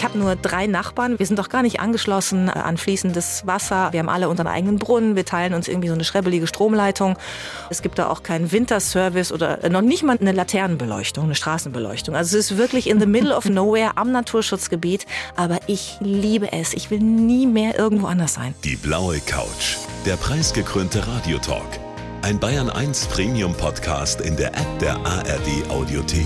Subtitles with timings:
[0.00, 1.18] Ich habe nur drei Nachbarn.
[1.18, 3.92] Wir sind doch gar nicht angeschlossen an fließendes Wasser.
[3.92, 5.14] Wir haben alle unseren eigenen Brunnen.
[5.14, 7.18] Wir teilen uns irgendwie so eine schrebbelige Stromleitung.
[7.68, 12.16] Es gibt da auch keinen Winterservice oder äh, noch nicht mal eine Laternenbeleuchtung, eine Straßenbeleuchtung.
[12.16, 15.04] Also es ist wirklich in the middle of nowhere am Naturschutzgebiet.
[15.36, 16.72] Aber ich liebe es.
[16.72, 18.54] Ich will nie mehr irgendwo anders sein.
[18.64, 19.76] Die blaue Couch.
[20.06, 21.78] Der preisgekrönte Radiotalk.
[22.22, 26.24] Ein Bayern 1 Premium Podcast in der App der ARD Audiothek.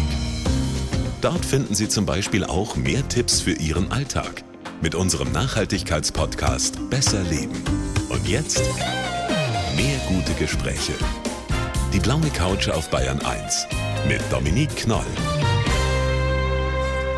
[1.24, 4.44] Dort finden Sie zum Beispiel auch mehr Tipps für Ihren Alltag
[4.82, 7.64] mit unserem Nachhaltigkeitspodcast Besser Leben.
[8.10, 8.60] Und jetzt
[9.74, 10.92] mehr gute Gespräche.
[11.94, 13.66] Die blaue Couch auf Bayern 1
[14.06, 15.06] mit Dominique Knoll.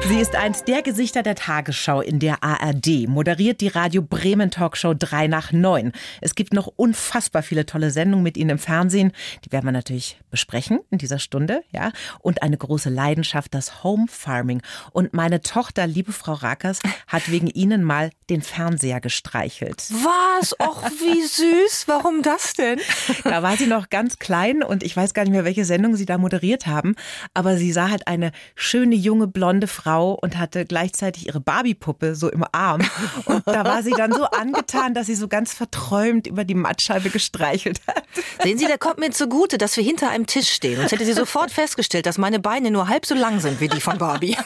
[0.09, 4.95] Sie ist eins der Gesichter der Tagesschau in der ARD, moderiert die Radio Bremen Talkshow
[4.97, 5.91] 3 nach 9.
[6.20, 9.11] Es gibt noch unfassbar viele tolle Sendungen mit Ihnen im Fernsehen.
[9.45, 11.91] Die werden wir natürlich besprechen in dieser Stunde, ja.
[12.20, 14.62] Und eine große Leidenschaft, das Home Farming.
[14.92, 16.78] Und meine Tochter, liebe Frau Rakers,
[17.09, 19.88] hat wegen Ihnen mal den Fernseher gestreichelt.
[19.91, 20.55] Was?
[20.61, 21.88] Och, wie süß.
[21.88, 22.78] Warum das denn?
[23.25, 26.06] Da war sie noch ganz klein und ich weiß gar nicht mehr, welche Sendung Sie
[26.06, 26.94] da moderiert haben.
[27.34, 32.14] Aber sie sah halt eine schöne, junge, blonde Frau Frau und hatte gleichzeitig ihre Barbie-Puppe
[32.14, 32.83] so im Arm.
[33.25, 37.08] Und da war sie dann so angetan, dass sie so ganz verträumt über die Mattscheibe
[37.11, 38.03] gestreichelt hat.
[38.42, 40.77] Sehen Sie, der kommt mir zugute, dass wir hinter einem Tisch stehen.
[40.77, 43.80] Sonst hätte sie sofort festgestellt, dass meine Beine nur halb so lang sind wie die
[43.80, 44.36] von Barbie.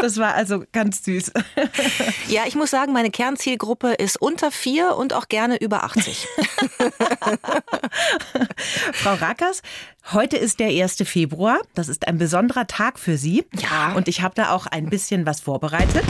[0.00, 1.32] Das war also ganz süß.
[2.28, 6.26] Ja, ich muss sagen, meine Kernzielgruppe ist unter vier und auch gerne über 80.
[8.92, 9.62] Frau Rackers,
[10.12, 10.96] heute ist der 1.
[11.04, 11.58] Februar.
[11.74, 13.44] Das ist ein besonderer Tag für Sie.
[13.60, 13.92] Ja.
[13.94, 16.04] Und ich habe da auch ein bisschen was vorbereitet.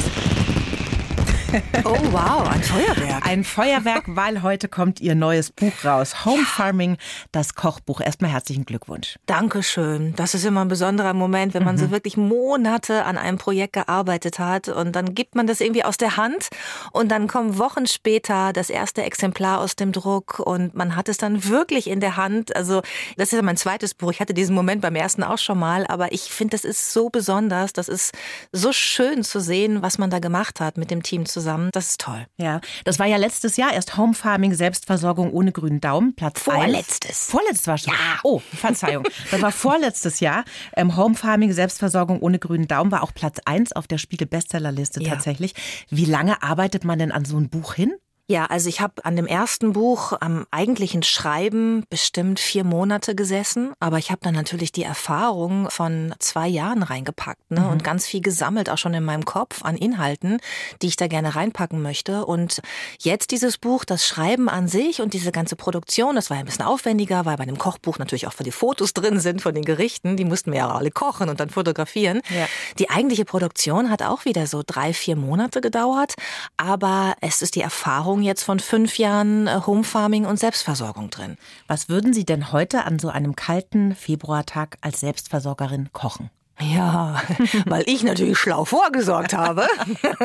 [1.84, 3.27] Oh wow, ein Feuerwerk.
[3.27, 6.25] Ein Feuerwerk, weil heute kommt Ihr neues Buch raus.
[6.25, 6.97] Home Farming,
[7.33, 8.00] das Kochbuch.
[8.00, 9.16] Erstmal herzlichen Glückwunsch.
[9.27, 10.14] Dankeschön.
[10.16, 14.38] Das ist immer ein besonderer Moment, wenn man so wirklich Monate an einem Projekt gearbeitet
[14.38, 16.48] hat und dann gibt man das irgendwie aus der Hand
[16.92, 21.19] und dann kommen Wochen später das erste Exemplar aus dem Druck und man hat es
[21.19, 22.56] dann wirklich in der Hand.
[22.56, 22.82] Also
[23.16, 24.10] das ist ja mein zweites Buch.
[24.10, 27.09] Ich hatte diesen Moment beim ersten auch schon mal, aber ich finde, das ist so
[27.09, 27.72] besonders.
[27.72, 28.12] Das ist
[28.53, 31.35] so schön zu sehen, was man da gemacht hat mit dem Team zusammen.
[31.72, 32.26] Das ist toll.
[32.36, 37.10] Ja, das war ja letztes Jahr erst Home Farming, Selbstversorgung ohne grünen Daumen, Platz Vorletztes.
[37.10, 37.30] eins.
[37.30, 37.92] Vorletztes war schon.
[37.92, 38.19] Ja.
[38.24, 39.04] Oh, Verzeihung.
[39.30, 40.44] Das war vorletztes Jahr.
[40.76, 45.02] Ähm, Home Farming, Selbstversorgung ohne grünen Daumen war auch Platz eins auf der Spiegel Bestsellerliste
[45.02, 45.10] Ja.
[45.14, 45.54] tatsächlich.
[45.91, 47.92] Wie lange arbeitet man denn an so ein Buch hin?
[48.28, 53.72] Ja, also ich habe an dem ersten Buch am eigentlichen Schreiben bestimmt vier Monate gesessen,
[53.78, 57.69] aber ich habe dann natürlich die Erfahrung von zwei Jahren reingepackt ne?
[57.69, 60.38] und ganz viel gesammelt, auch schon in meinem Kopf an Inhalten,
[60.82, 62.26] die ich da gerne reinpacken möchte.
[62.26, 62.62] Und
[62.98, 66.47] jetzt dieses Buch, das Schreiben an sich und diese ganze Produktion, das war ja ein
[66.47, 70.16] bisschen aufwendiger, weil bei dem Kochbuch natürlich auch die Fotos drin sind von den Gerichten,
[70.16, 72.22] die mussten wir ja alle kochen und dann fotografieren.
[72.31, 72.48] Ja.
[72.81, 76.15] Die eigentliche Produktion hat auch wieder so drei, vier Monate gedauert,
[76.56, 81.37] aber es ist die Erfahrung jetzt von fünf Jahren äh, Home Farming und Selbstversorgung drin.
[81.66, 86.31] Was würden Sie denn heute an so einem kalten Februartag als Selbstversorgerin kochen?
[86.59, 87.21] Ja,
[87.67, 89.67] weil ich natürlich schlau vorgesorgt habe,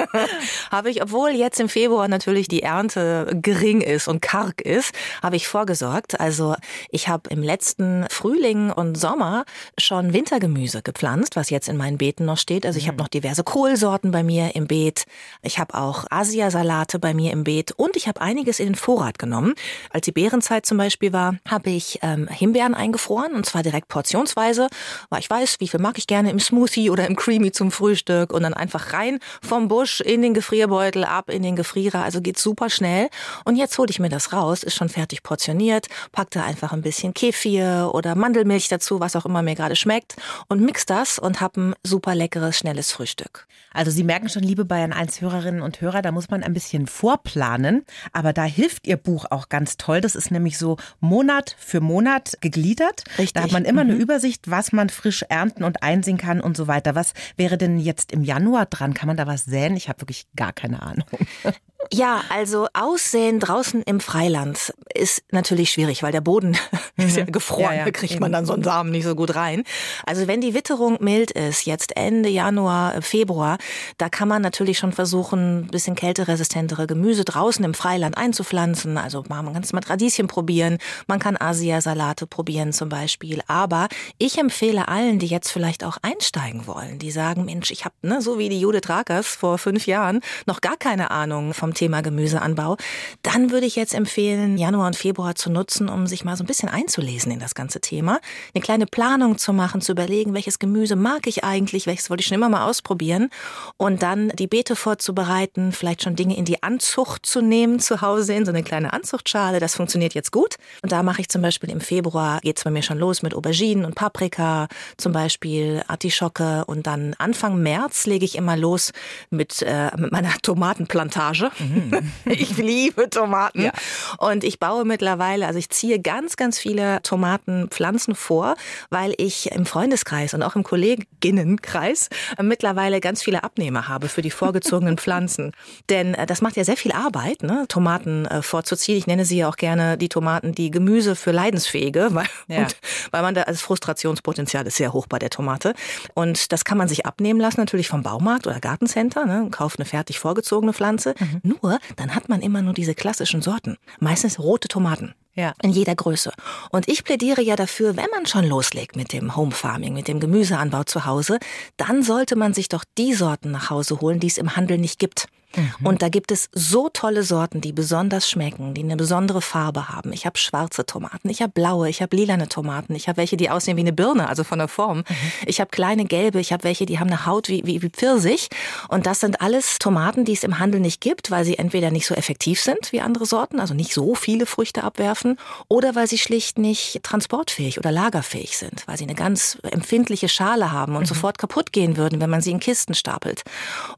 [0.72, 5.36] habe ich, obwohl jetzt im Februar natürlich die Ernte gering ist und karg ist, habe
[5.36, 6.22] ich vorgesorgt.
[6.22, 6.56] Also
[6.90, 9.44] ich habe im letzten Frühling und Sommer
[9.78, 12.66] schon Wintergemüse gepflanzt, was jetzt in meinen Beeten noch steht.
[12.66, 15.04] Also ich habe noch diverse Kohlsorten bei mir im Beet.
[15.42, 19.20] Ich habe auch Asiasalate bei mir im Beet und ich habe einiges in den Vorrat
[19.20, 19.54] genommen.
[19.90, 24.70] Als die Beerenzeit zum Beispiel war, habe ich ähm, Himbeeren eingefroren und zwar direkt portionsweise,
[25.10, 28.34] weil ich weiß, wie viel mag ich gerne im Smoothie oder im Creamy zum Frühstück
[28.34, 32.04] und dann einfach rein vom Busch in den Gefrierbeutel, ab in den Gefrierer.
[32.04, 33.10] Also geht super schnell.
[33.46, 36.82] Und jetzt hole ich mir das raus, ist schon fertig portioniert, pack da einfach ein
[36.82, 40.16] bisschen Kefir oder Mandelmilch dazu, was auch immer mir gerade schmeckt
[40.48, 43.48] und mix das und hab ein super leckeres, schnelles Frühstück.
[43.74, 46.88] Also Sie merken schon, liebe Bayern 1 Hörerinnen und Hörer, da muss man ein bisschen
[46.88, 47.86] vorplanen.
[48.12, 50.02] Aber da hilft Ihr Buch auch ganz toll.
[50.02, 53.04] Das ist nämlich so Monat für Monat gegliedert.
[53.18, 53.34] Richtig.
[53.34, 56.68] Da hat man immer eine Übersicht, was man frisch ernten und einsehen kann und so
[56.68, 56.96] weiter.
[56.96, 58.94] Was wäre denn jetzt im Januar dran?
[58.94, 59.76] Kann man da was säen?
[59.76, 61.06] Ich habe wirklich gar keine Ahnung.
[61.92, 66.58] Ja, also Aussäen draußen im Freiland ist natürlich schwierig, weil der Boden
[66.98, 68.22] ist ja gefroren, Ja, ja, da kriegt eben.
[68.22, 69.64] man dann so einen Samen nicht so gut rein.
[70.06, 73.58] Also wenn die Witterung mild ist, jetzt Ende Januar, äh, Februar,
[73.98, 78.98] da kann man natürlich schon versuchen, ein bisschen kälteresistentere Gemüse draußen im Freiland einzupflanzen.
[78.98, 83.42] Also man kann es mit Radieschen probieren, man kann Asiasalate probieren zum Beispiel.
[83.48, 83.88] Aber
[84.18, 88.22] ich empfehle allen, die jetzt vielleicht auch einsteigen wollen, die sagen, Mensch, ich habe, ne,
[88.22, 92.78] so wie die Judith Rakers vor fünf Jahren, noch gar keine Ahnung vom Thema Gemüseanbau,
[93.24, 96.48] dann würde ich jetzt empfehlen, Januar und Februar zu nutzen, um sich mal so ein
[96.48, 98.20] bisschen einzulesen in das ganze Thema,
[98.54, 102.28] eine kleine Planung zu machen, zu überlegen, welches Gemüse mag ich eigentlich, welches wollte ich
[102.28, 103.30] schon immer mal ausprobieren
[103.78, 108.34] und dann die Beete vorzubereiten, vielleicht schon Dinge in die Anzucht zu nehmen zu Hause
[108.34, 109.60] in so eine kleine Anzuchtschale.
[109.60, 110.56] Das funktioniert jetzt gut.
[110.82, 113.86] Und da mache ich zum Beispiel im Februar, geht's bei mir schon los mit Auberginen
[113.86, 114.68] und Paprika,
[114.98, 118.92] zum Beispiel Artischocke und dann Anfang März lege ich immer los
[119.30, 121.52] mit, äh, mit meiner Tomatenplantage.
[121.62, 122.12] Mhm.
[122.26, 123.64] ich liebe Tomaten.
[123.64, 123.72] Ja.
[124.18, 128.56] Und ich baue mittlerweile, also ich ziehe ganz, ganz viele Tomatenpflanzen vor,
[128.90, 132.10] weil ich im Freundeskreis und auch im Kolleginnenkreis
[132.42, 135.52] mittlerweile ganz viele Abnehmer habe für die vorgezogenen Pflanzen.
[135.90, 137.66] Denn äh, das macht ja sehr viel Arbeit, ne?
[137.68, 138.98] Tomaten äh, vorzuziehen.
[138.98, 142.68] Ich nenne sie ja auch gerne die Tomaten, die Gemüse für Leidensfähige, weil, ja.
[143.12, 145.74] weil man da, das Frustrationspotenzial ist sehr hoch bei der Tomate.
[146.14, 149.48] Und das kann man sich abnehmen lassen, natürlich vom Baumarkt oder Gartencenter, ne?
[149.52, 151.14] kauft eine fertig vorgezogene Pflanze.
[151.20, 151.51] Mhm.
[151.62, 153.78] Nur, dann hat man immer nur diese klassischen Sorten.
[154.00, 155.14] Meistens rote Tomaten.
[155.34, 155.54] Ja.
[155.62, 156.34] In jeder Größe.
[156.72, 160.20] Und ich plädiere ja dafür, wenn man schon loslegt mit dem Home Farming, mit dem
[160.20, 161.40] Gemüseanbau zu Hause,
[161.78, 165.00] dann sollte man sich doch die Sorten nach Hause holen, die es im Handel nicht
[165.00, 165.28] gibt.
[165.56, 165.86] Mhm.
[165.86, 170.14] Und da gibt es so tolle Sorten, die besonders schmecken, die eine besondere Farbe haben.
[170.14, 173.50] Ich habe schwarze Tomaten, ich habe blaue, ich habe lilane Tomaten, ich habe welche, die
[173.50, 175.00] aussehen wie eine Birne, also von der Form.
[175.00, 175.06] Mhm.
[175.46, 178.50] Ich habe kleine gelbe, ich habe welche, die haben eine Haut wie, wie, wie Pfirsich.
[178.88, 182.08] Und das sind alles Tomaten, die es im Handel nicht gibt, weil sie entweder nicht
[182.08, 185.38] so effektiv sind wie andere Sorten, also nicht so viele Früchte abwerfen,
[185.68, 190.72] oder weil sie schlicht nicht transportfähig oder lagerfähig sind, weil sie eine ganz empfindliche Schale
[190.72, 191.08] haben und mhm.
[191.08, 193.44] sofort kaputt gehen würden, wenn man sie in Kisten stapelt.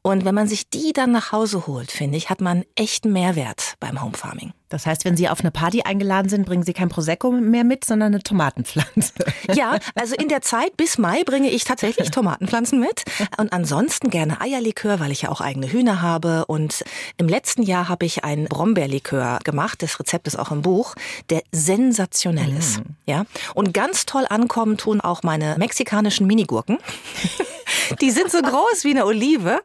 [0.02, 3.12] Und wenn man sich die dann nach Hause Hause holt, finde ich, hat man echten
[3.12, 4.54] Mehrwert beim Home Farming.
[4.74, 7.84] Das heißt, wenn Sie auf eine Party eingeladen sind, bringen Sie kein Prosecco mehr mit,
[7.84, 9.12] sondern eine Tomatenpflanze.
[9.54, 13.04] Ja, also in der Zeit bis Mai bringe ich tatsächlich Tomatenpflanzen mit
[13.36, 16.82] und ansonsten gerne Eierlikör, weil ich ja auch eigene Hühner habe und
[17.18, 20.94] im letzten Jahr habe ich ein Brombeerlikör gemacht, das Rezept ist auch im Buch,
[21.30, 22.56] der sensationell mm.
[22.56, 23.26] ist, ja?
[23.54, 26.78] Und ganz toll ankommen tun auch meine mexikanischen Minigurken.
[28.00, 29.60] Die sind so groß wie eine Olive.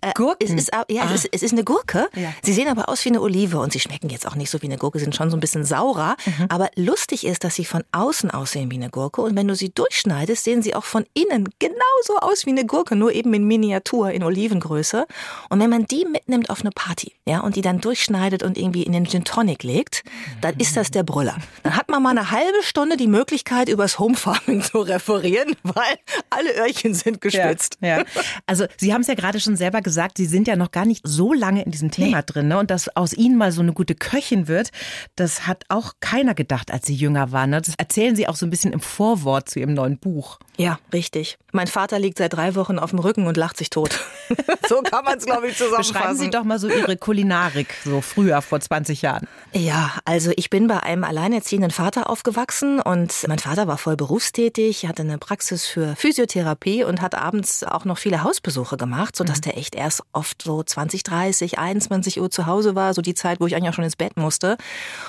[0.00, 0.46] Äh, Gurken?
[0.46, 1.06] Es ist, ja, ah.
[1.06, 2.08] es, ist, es ist eine Gurke.
[2.14, 2.32] Ja.
[2.42, 4.66] Sie sehen aber aus wie eine Olive und sie schmecken jetzt auch nicht so wie
[4.66, 6.16] eine Gurke, sind schon so ein bisschen saurer.
[6.24, 6.46] Mhm.
[6.48, 9.70] Aber lustig ist, dass sie von außen aussehen wie eine Gurke und wenn du sie
[9.70, 14.10] durchschneidest, sehen sie auch von innen genauso aus wie eine Gurke, nur eben in Miniatur,
[14.10, 15.06] in Olivengröße.
[15.48, 18.82] Und wenn man die mitnimmt auf eine Party, ja, und die dann durchschneidet und irgendwie
[18.82, 20.02] in den Gin Tonic legt,
[20.40, 21.36] dann ist das der Brüller.
[21.62, 25.98] Dann hat man mal eine halbe Stunde die Möglichkeit, übers Home Farming zu referieren, weil
[26.30, 27.78] alle Öhrchen sind gespitzt.
[27.80, 28.04] Ja, ja.
[28.46, 31.02] Also Sie haben es ja gerade schon selber gesagt, Sie sind ja noch gar nicht
[31.06, 32.24] so lange in diesem Thema nee.
[32.26, 32.48] drin.
[32.48, 32.58] Ne?
[32.58, 34.70] Und dass aus Ihnen mal so eine gute Köchin wird,
[35.16, 37.50] das hat auch keiner gedacht, als Sie jünger waren.
[37.50, 37.60] Ne?
[37.60, 40.38] Das erzählen Sie auch so ein bisschen im Vorwort zu Ihrem neuen Buch.
[40.58, 41.38] Ja, richtig.
[41.52, 44.00] Mein Vater liegt seit drei Wochen auf dem Rücken und lacht sich tot.
[44.68, 45.92] so kann man es, glaube ich, zusammenfassen.
[45.92, 49.28] Beschreiben Sie doch mal so Ihre Kulinarik, so früher, vor 20 Jahren.
[49.52, 54.86] Ja, also ich bin bei einem alleinerziehenden Vater aufgewachsen und mein Vater war voll berufstätig,
[54.86, 59.42] hatte eine Praxis für Physiotherapie und hat abends auch noch viele Hausbesuche gemacht, sodass mhm.
[59.42, 63.40] der echt erst oft so 20, 30, 21 Uhr zu Hause war, so die Zeit,
[63.40, 64.58] wo ich eigentlich auch schon ins Bett musste.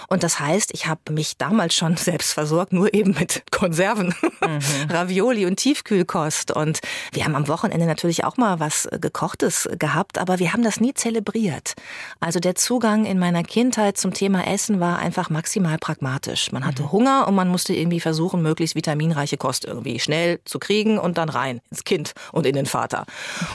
[0.10, 4.60] Und das heißt, ich habe mich damals schon selbst versorgt, nur eben mit Konserven, mhm.
[4.92, 6.52] Ravioli und Tiefkühlkost.
[6.52, 6.80] Und
[7.12, 10.94] wir haben am Wochenende natürlich auch mal was gekochtes gehabt, aber wir haben das nie
[10.94, 11.74] zelebriert.
[12.20, 16.52] Also der Zugang in meiner Kindheit zum Thema Essen war einfach maximal pragmatisch.
[16.52, 16.92] Man hatte mhm.
[16.92, 21.30] Hunger und man musste irgendwie versuchen, möglichst vitaminreiche Kost irgendwie schnell zu kriegen und dann
[21.30, 23.06] rein ins Kind und in den Vater.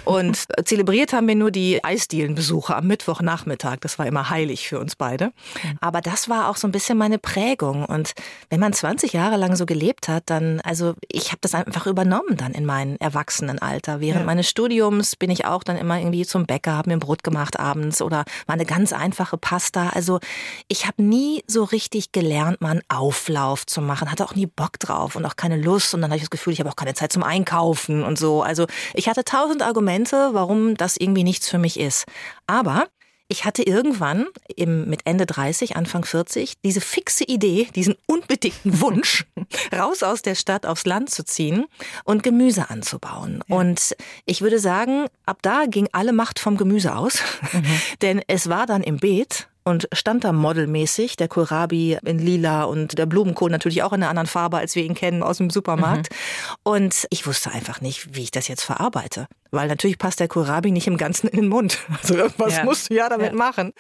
[0.05, 3.79] Und zelebriert haben wir nur die Eisdielenbesuche am Mittwochnachmittag.
[3.81, 5.27] Das war immer heilig für uns beide.
[5.27, 5.79] Mhm.
[5.81, 7.85] Aber das war auch so ein bisschen meine Prägung.
[7.85, 8.13] Und
[8.51, 12.37] wenn man 20 Jahre lang so gelebt hat, dann, also ich habe das einfach übernommen
[12.37, 14.01] dann in meinem Erwachsenenalter.
[14.01, 14.27] Während ja.
[14.27, 18.01] meines Studiums bin ich auch dann immer irgendwie zum Bäcker, habe mir Brot gemacht abends
[18.01, 19.89] oder mal eine ganz einfache Pasta.
[19.89, 20.21] Also
[20.69, 24.79] ich habe nie so richtig gelernt, mal einen Auflauf zu machen, hatte auch nie Bock
[24.79, 25.95] drauf und auch keine Lust.
[25.95, 28.43] Und dann habe ich das Gefühl, ich habe auch keine Zeit zum Einkaufen und so.
[28.43, 32.05] Also ich hatte tausend Argumente, warum das irgendwie nichts für mich ist.
[32.47, 32.87] Aber
[33.35, 39.27] ich hatte irgendwann im, mit Ende 30, Anfang 40 diese fixe Idee, diesen unbedingten Wunsch,
[39.73, 41.67] raus aus der Stadt aufs Land zu ziehen
[42.05, 43.43] und Gemüse anzubauen.
[43.49, 43.57] Ja.
[43.57, 47.19] Und ich würde sagen, ab da ging alle Macht vom Gemüse aus,
[47.53, 47.65] mhm.
[48.03, 52.99] denn es war dann im Beet und stand da modelmäßig, der Kohlrabi in lila und
[52.99, 56.11] der Blumenkohl natürlich auch in einer anderen Farbe, als wir ihn kennen aus dem Supermarkt.
[56.11, 56.57] Mhm.
[56.63, 59.27] Und ich wusste einfach nicht, wie ich das jetzt verarbeite.
[59.51, 61.79] Weil natürlich passt der Kohlrabi nicht im Ganzen in den Mund.
[62.05, 62.65] Also irgendwas ja.
[62.65, 63.35] musst du ja damit ja.
[63.35, 63.73] machen.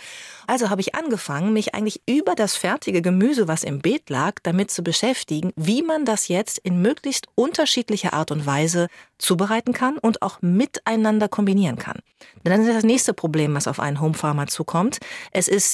[0.46, 4.70] Also habe ich angefangen, mich eigentlich über das fertige Gemüse, was im Beet lag, damit
[4.70, 8.88] zu beschäftigen, wie man das jetzt in möglichst unterschiedlicher Art und Weise
[9.18, 11.98] zubereiten kann und auch miteinander kombinieren kann.
[12.44, 14.98] Dann ist das nächste Problem, was auf einen Home Farmer zukommt.
[15.32, 15.73] Es ist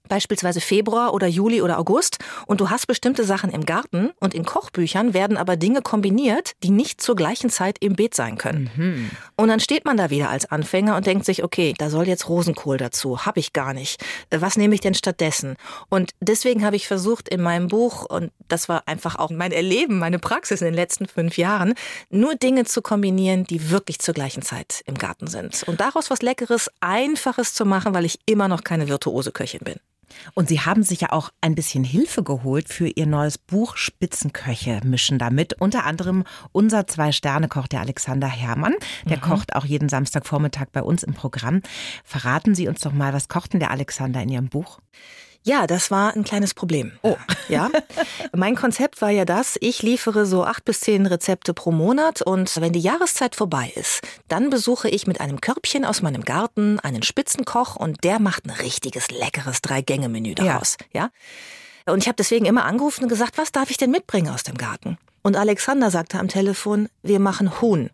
[0.11, 4.43] beispielsweise Februar oder Juli oder August und du hast bestimmte Sachen im Garten und in
[4.43, 8.69] Kochbüchern werden aber Dinge kombiniert, die nicht zur gleichen Zeit im Beet sein können.
[8.75, 9.11] Mhm.
[9.37, 12.27] Und dann steht man da wieder als Anfänger und denkt sich, okay, da soll jetzt
[12.27, 14.03] Rosenkohl dazu, habe ich gar nicht.
[14.29, 15.55] Was nehme ich denn stattdessen?
[15.87, 19.97] Und deswegen habe ich versucht in meinem Buch, und das war einfach auch mein Erleben,
[19.97, 21.73] meine Praxis in den letzten fünf Jahren,
[22.09, 25.63] nur Dinge zu kombinieren, die wirklich zur gleichen Zeit im Garten sind.
[25.67, 29.79] Und daraus was Leckeres, Einfaches zu machen, weil ich immer noch keine virtuose Köchin bin.
[30.33, 34.81] Und Sie haben sich ja auch ein bisschen Hilfe geholt für Ihr neues Buch Spitzenköche
[34.83, 35.53] mischen damit.
[35.59, 38.75] Unter anderem unser Zwei-Sterne-Koch, der Alexander Herrmann.
[39.05, 39.21] Der mhm.
[39.21, 41.61] kocht auch jeden Samstagvormittag bei uns im Programm.
[42.03, 44.79] Verraten Sie uns doch mal, was kocht denn der Alexander in Ihrem Buch?
[45.43, 46.91] Ja, das war ein kleines Problem.
[47.01, 47.17] Oh.
[47.49, 47.69] Ja.
[48.33, 52.61] mein Konzept war ja das, ich liefere so acht bis zehn Rezepte pro Monat und
[52.61, 57.01] wenn die Jahreszeit vorbei ist, dann besuche ich mit einem Körbchen aus meinem Garten einen
[57.01, 60.77] Spitzenkoch und der macht ein richtiges leckeres Drei-Gänge-Menü daraus.
[60.93, 61.09] Ja.
[61.85, 61.93] ja?
[61.93, 64.55] Und ich habe deswegen immer angerufen und gesagt, was darf ich denn mitbringen aus dem
[64.55, 64.97] Garten?
[65.23, 67.89] Und Alexander sagte am Telefon, wir machen Huhn.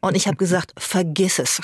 [0.00, 1.60] Und ich habe gesagt, vergiss es.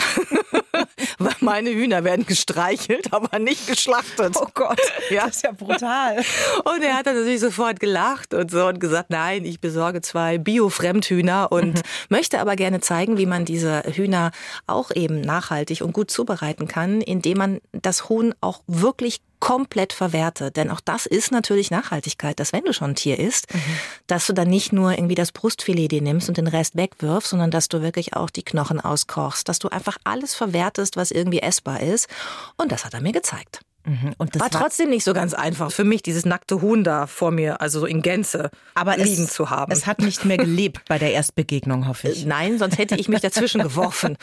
[1.18, 4.36] Weil meine Hühner werden gestreichelt, aber nicht geschlachtet.
[4.38, 4.80] Oh Gott,
[5.10, 5.26] ja.
[5.26, 6.16] das ist ja brutal.
[6.64, 10.38] Und er hat dann natürlich sofort gelacht und so und gesagt, nein, ich besorge zwei
[10.38, 11.82] Bio-Fremdhühner und mhm.
[12.08, 14.30] möchte aber gerne zeigen, wie man diese Hühner
[14.66, 20.50] auch eben nachhaltig und gut zubereiten kann, indem man das Huhn auch wirklich komplett verwerte.
[20.50, 23.60] Denn auch das ist natürlich Nachhaltigkeit, dass wenn du schon ein Tier isst, mhm.
[24.06, 27.50] dass du dann nicht nur irgendwie das Brustfilet dir nimmst und den Rest wegwirfst, sondern
[27.50, 31.80] dass du wirklich auch die Knochen auskochst, dass du einfach alles verwertest, was irgendwie essbar
[31.80, 32.08] ist.
[32.56, 33.60] Und das hat er mir gezeigt.
[33.84, 34.14] Mhm.
[34.18, 37.30] Und das war, trotzdem nicht so ganz einfach für mich, dieses nackte Huhn da vor
[37.30, 39.72] mir, also so in Gänze aber liegen es, zu haben.
[39.72, 42.24] Es hat nicht mehr gelebt bei der Erstbegegnung, hoffe ich.
[42.24, 44.16] Äh, nein, sonst hätte ich mich dazwischen geworfen.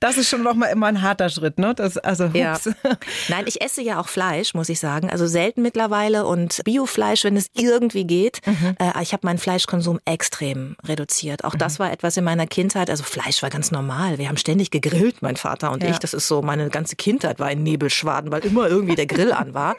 [0.00, 1.74] Das ist schon noch mal immer ein harter Schritt, ne?
[1.74, 2.58] Das, also, ja.
[3.28, 5.10] Nein, ich esse ja auch Fleisch, muss ich sagen.
[5.10, 8.40] Also selten mittlerweile und Biofleisch, wenn es irgendwie geht.
[8.46, 8.76] Mhm.
[8.78, 11.44] Äh, ich habe meinen Fleischkonsum extrem reduziert.
[11.44, 11.58] Auch mhm.
[11.58, 12.90] das war etwas in meiner Kindheit.
[12.90, 14.18] Also Fleisch war ganz normal.
[14.18, 15.90] Wir haben ständig gegrillt, mein Vater und ja.
[15.90, 15.98] ich.
[15.98, 19.54] Das ist so, meine ganze Kindheit war in Nebelschwaden, weil immer irgendwie der Grill an
[19.54, 19.76] war.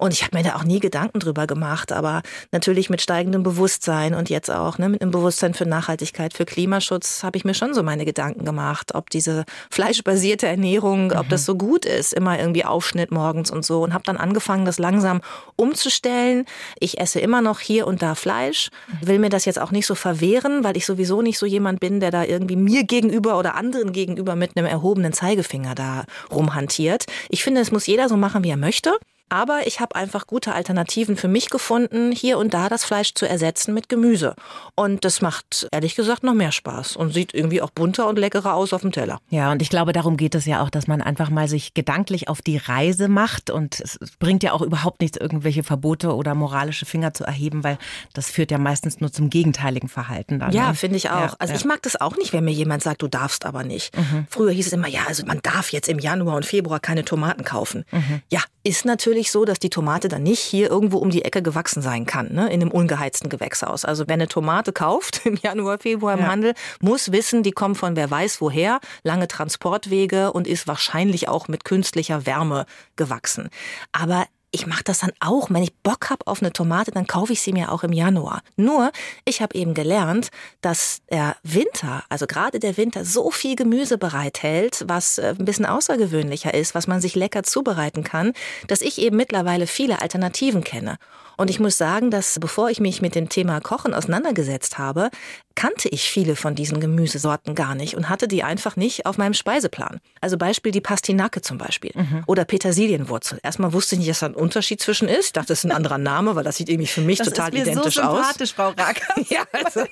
[0.00, 2.22] Und ich habe mir da auch nie Gedanken drüber gemacht, aber
[2.52, 7.22] natürlich mit steigendem Bewusstsein und jetzt auch ne, mit einem Bewusstsein für Nachhaltigkeit, für Klimaschutz
[7.22, 11.16] habe ich mir schon so meine Gedanken gemacht, ob diese fleischbasierte Ernährung, mhm.
[11.18, 14.64] ob das so gut ist, immer irgendwie Aufschnitt morgens und so und habe dann angefangen,
[14.64, 15.20] das langsam
[15.56, 16.46] umzustellen.
[16.78, 18.70] Ich esse immer noch hier und da Fleisch,
[19.02, 22.00] will mir das jetzt auch nicht so verwehren, weil ich sowieso nicht so jemand bin,
[22.00, 27.04] der da irgendwie mir gegenüber oder anderen gegenüber mit einem erhobenen Zeigefinger da rumhantiert.
[27.28, 28.98] Ich finde, es muss jeder so machen, wie er möchte.
[29.30, 33.28] Aber ich habe einfach gute Alternativen für mich gefunden, hier und da das Fleisch zu
[33.28, 34.34] ersetzen mit Gemüse.
[34.74, 38.54] Und das macht ehrlich gesagt noch mehr Spaß und sieht irgendwie auch bunter und leckerer
[38.54, 39.20] aus auf dem Teller.
[39.30, 42.28] Ja, und ich glaube, darum geht es ja auch, dass man einfach mal sich gedanklich
[42.28, 43.50] auf die Reise macht.
[43.50, 47.78] Und es bringt ja auch überhaupt nichts, irgendwelche Verbote oder moralische Finger zu erheben, weil
[48.12, 50.40] das führt ja meistens nur zum gegenteiligen Verhalten.
[50.40, 50.74] Dann, ja, ne?
[50.74, 51.20] finde ich auch.
[51.20, 51.58] Ja, also ja.
[51.58, 53.96] ich mag das auch nicht, wenn mir jemand sagt, du darfst aber nicht.
[53.96, 54.26] Mhm.
[54.28, 57.44] Früher hieß es immer, ja, also man darf jetzt im Januar und Februar keine Tomaten
[57.44, 57.84] kaufen.
[57.92, 58.22] Mhm.
[58.28, 61.82] Ja, ist natürlich so, dass die Tomate dann nicht hier irgendwo um die Ecke gewachsen
[61.82, 63.84] sein kann, ne, in einem ungeheizten Gewächshaus.
[63.84, 66.26] Also wer eine Tomate kauft im Januar, Februar im ja.
[66.26, 71.48] Handel, muss wissen, die kommt von wer weiß woher, lange Transportwege und ist wahrscheinlich auch
[71.48, 73.48] mit künstlicher Wärme gewachsen.
[73.92, 75.50] Aber ich mache das dann auch.
[75.50, 78.42] Wenn ich Bock habe auf eine Tomate, dann kaufe ich sie mir auch im Januar.
[78.56, 78.90] Nur,
[79.24, 80.30] ich habe eben gelernt,
[80.60, 85.66] dass der Winter, also gerade der Winter, so viel Gemüse bereithält, was äh, ein bisschen
[85.66, 88.32] außergewöhnlicher ist, was man sich lecker zubereiten kann,
[88.66, 90.98] dass ich eben mittlerweile viele Alternativen kenne.
[91.40, 95.08] Und ich muss sagen, dass bevor ich mich mit dem Thema Kochen auseinandergesetzt habe,
[95.54, 99.32] kannte ich viele von diesen Gemüsesorten gar nicht und hatte die einfach nicht auf meinem
[99.32, 100.00] Speiseplan.
[100.20, 102.24] Also Beispiel die Pastinake zum Beispiel mhm.
[102.26, 103.38] oder Petersilienwurzel.
[103.42, 105.26] Erstmal wusste ich nicht, dass da ein Unterschied zwischen ist.
[105.28, 107.48] Ich dachte, das ist ein anderer Name, weil das sieht irgendwie für mich das total
[107.48, 108.54] ist mir identisch so sympathisch, aus.
[108.54, 109.14] Frau Racker.
[109.30, 109.86] ja, also,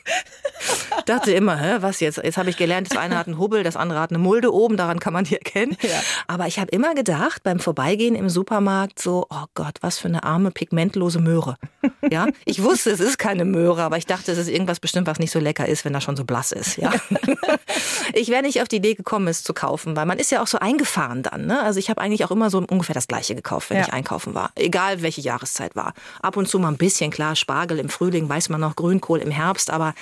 [1.07, 2.19] dachte immer, hä, was jetzt?
[2.19, 4.77] Jetzt habe ich gelernt, das eine hat einen Hubbel, das andere hat eine Mulde oben,
[4.77, 5.79] daran kann man die erkennen.
[5.81, 6.01] Ja.
[6.27, 10.25] Aber ich habe immer gedacht, beim Vorbeigehen im Supermarkt so, oh Gott, was für eine
[10.25, 11.38] arme, pigmentlose Möhre.
[12.11, 15.19] Ja, ich wusste, es ist keine Möhre, aber ich dachte, es ist irgendwas bestimmt, was
[15.19, 16.77] nicht so lecker ist, wenn das schon so blass ist.
[16.77, 16.93] Ja,
[18.15, 20.47] ich wäre nicht auf die Idee gekommen, es zu kaufen, weil man ist ja auch
[20.47, 21.47] so eingefahren dann.
[21.47, 21.63] Ne?
[21.63, 23.85] Also ich habe eigentlich auch immer so ungefähr das Gleiche gekauft, wenn ja.
[23.85, 25.93] ich einkaufen war, egal welche Jahreszeit war.
[26.23, 29.31] Ab und zu mal ein bisschen klar, Spargel im Frühling, weiß man noch, Grünkohl im
[29.31, 29.95] Herbst, aber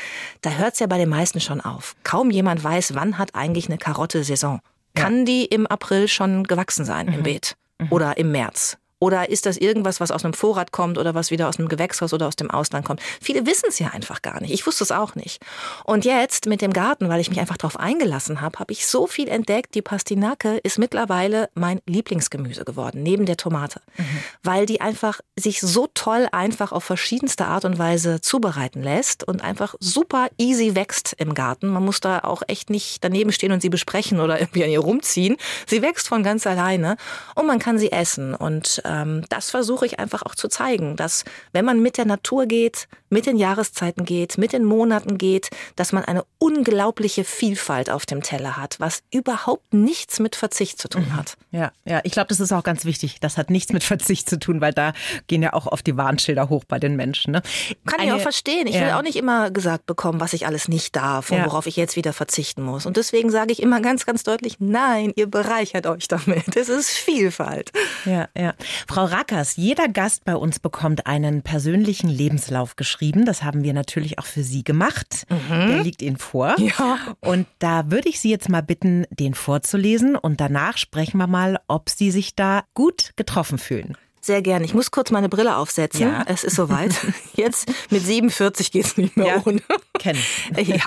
[0.43, 1.97] da hört es ja bei den meisten schon auf.
[2.05, 4.61] Kaum jemand weiß, wann hat eigentlich eine Karotte Saison.
[4.95, 5.25] Kann ja.
[5.25, 7.13] die im April schon gewachsen sein mhm.
[7.15, 7.57] im Beet?
[7.79, 7.89] Mhm.
[7.91, 8.79] Oder im März?
[8.99, 12.15] Oder ist das irgendwas, was aus einem Vorrat kommt oder was wieder aus einem Gewächshaus
[12.15, 13.03] oder aus dem Ausland kommt?
[13.21, 14.55] Viele wissen es ja einfach gar nicht.
[14.55, 15.43] Ich wusste es auch nicht.
[15.85, 19.07] Und jetzt mit dem Garten, weil ich mich einfach darauf eingelassen habe, habe ich so
[19.07, 19.75] viel entdeckt.
[19.75, 23.83] Die Pastinake ist mittlerweile mein Lieblingsgemüse geworden, neben der Tomate.
[23.99, 24.05] Mhm.
[24.43, 29.43] Weil die einfach sich so toll einfach auf verschiedenste Art und Weise zubereiten lässt und
[29.43, 31.69] einfach super easy wächst im Garten.
[31.69, 34.81] Man muss da auch echt nicht daneben stehen und sie besprechen oder irgendwie an ihr
[34.81, 35.37] rumziehen.
[35.67, 36.97] Sie wächst von ganz alleine
[37.35, 38.35] und man kann sie essen.
[38.35, 42.47] Und ähm, das versuche ich einfach auch zu zeigen, dass wenn man mit der Natur
[42.47, 48.07] geht, mit den Jahreszeiten geht, mit den Monaten geht, dass man eine unglaubliche Vielfalt auf
[48.07, 51.17] dem Teller hat, was überhaupt nichts mit Verzicht zu tun mhm.
[51.17, 51.37] hat.
[51.51, 53.21] Ja, ja, ich glaube, das ist auch ganz wichtig.
[53.21, 54.93] Das hat nichts mit Verzicht zu tun, weil da
[55.29, 57.33] gehen ja auch oft die Warnschilder hoch bei den Menschen.
[57.33, 57.43] Ne?
[57.87, 58.67] Kann Eine, ich auch verstehen.
[58.67, 58.83] Ich ja.
[58.83, 61.47] will auch nicht immer gesagt bekommen, was ich alles nicht darf und ja.
[61.47, 62.87] worauf ich jetzt wieder verzichten muss.
[62.87, 66.57] Und deswegen sage ich immer ganz, ganz deutlich, nein, ihr bereichert euch damit.
[66.57, 67.71] Es ist Vielfalt.
[68.05, 68.55] Ja, ja.
[68.87, 73.25] Frau Rackers, jeder Gast bei uns bekommt einen persönlichen Lebenslauf geschrieben.
[73.25, 75.25] Das haben wir natürlich auch für Sie gemacht.
[75.29, 75.69] Mhm.
[75.69, 76.55] Der liegt Ihnen vor.
[76.59, 76.99] Ja.
[77.21, 81.59] Und da würde ich Sie jetzt mal bitten, den vorzulesen und danach sprechen wir mal,
[81.69, 83.97] ob Sie sich da gut getroffen fühlen.
[84.27, 84.65] Sehr gerne.
[84.65, 86.01] Ich muss kurz meine Brille aufsetzen.
[86.01, 86.25] Ja.
[86.27, 86.93] Es ist soweit.
[87.37, 89.63] Jetzt mit 47 geht es nicht mehr ja, ohne.
[90.01, 90.19] Kenn.
[90.57, 90.81] Ja.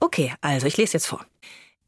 [0.00, 1.24] Okay, also ich lese jetzt vor.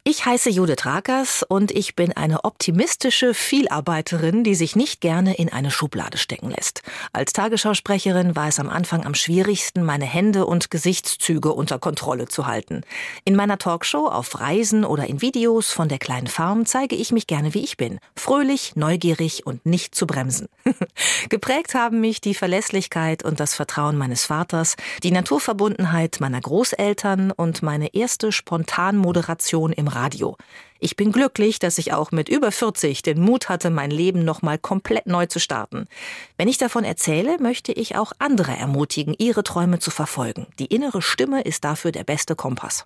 [0.04, 5.48] Ich heiße Judith Rakers und ich bin eine optimistische Vielarbeiterin, die sich nicht gerne in
[5.48, 6.82] eine Schublade stecken lässt.
[7.12, 12.48] Als Tagesschausprecherin war es am Anfang am schwierigsten, meine Hände und Gesichtszüge unter Kontrolle zu
[12.48, 12.80] halten.
[13.24, 17.28] In meiner Talkshow, auf Reisen oder in Videos von der kleinen Farm zeige ich mich
[17.28, 18.00] gerne, wie ich bin.
[18.16, 20.48] Fröhlich, neugierig und nicht zu bremsen.
[21.28, 27.62] Geprägt haben mich die Verlässlichkeit und das Vertrauen meines Vaters, die Naturverbundenheit meiner Großeltern und
[27.62, 30.36] meine erste Spontanmoderation im Radio.
[30.80, 34.58] Ich bin glücklich, dass ich auch mit über 40 den Mut hatte, mein Leben nochmal
[34.58, 35.86] komplett neu zu starten.
[36.36, 40.46] Wenn ich davon erzähle, möchte ich auch andere ermutigen, ihre Träume zu verfolgen.
[40.58, 42.84] Die innere Stimme ist dafür der beste Kompass.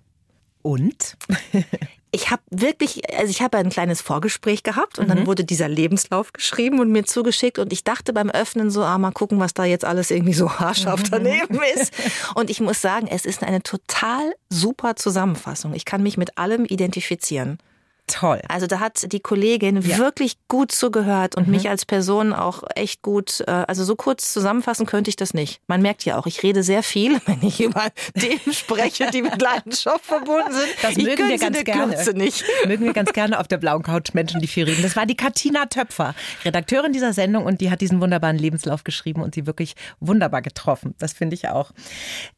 [0.61, 1.17] Und?
[2.11, 5.09] ich habe wirklich, also ich habe ein kleines Vorgespräch gehabt und mhm.
[5.09, 8.97] dann wurde dieser Lebenslauf geschrieben und mir zugeschickt und ich dachte beim Öffnen so, ah,
[8.97, 11.93] mal gucken, was da jetzt alles irgendwie so haarscharf daneben ist.
[12.35, 15.73] Und ich muss sagen, es ist eine total super Zusammenfassung.
[15.73, 17.59] Ich kann mich mit allem identifizieren.
[18.07, 18.39] Toll.
[18.47, 19.97] Also da hat die Kollegin ja.
[19.97, 21.55] wirklich gut zugehört und mhm.
[21.55, 25.59] mich als Person auch echt gut, äh, also so kurz zusammenfassen könnte ich das nicht.
[25.67, 29.41] Man merkt ja auch, ich rede sehr viel, wenn ich über Themen spreche, die mit
[29.41, 30.69] Leidenschaft verbunden sind.
[30.81, 32.13] Das ich mögen wir ganz gerne.
[32.13, 32.45] Nicht.
[32.65, 34.83] Mögen wir ganz gerne auf der blauen Couch Menschen, die viel reden.
[34.83, 36.15] Das war die Katina Töpfer,
[36.45, 40.95] Redakteurin dieser Sendung und die hat diesen wunderbaren Lebenslauf geschrieben und sie wirklich wunderbar getroffen.
[40.97, 41.71] Das finde ich auch.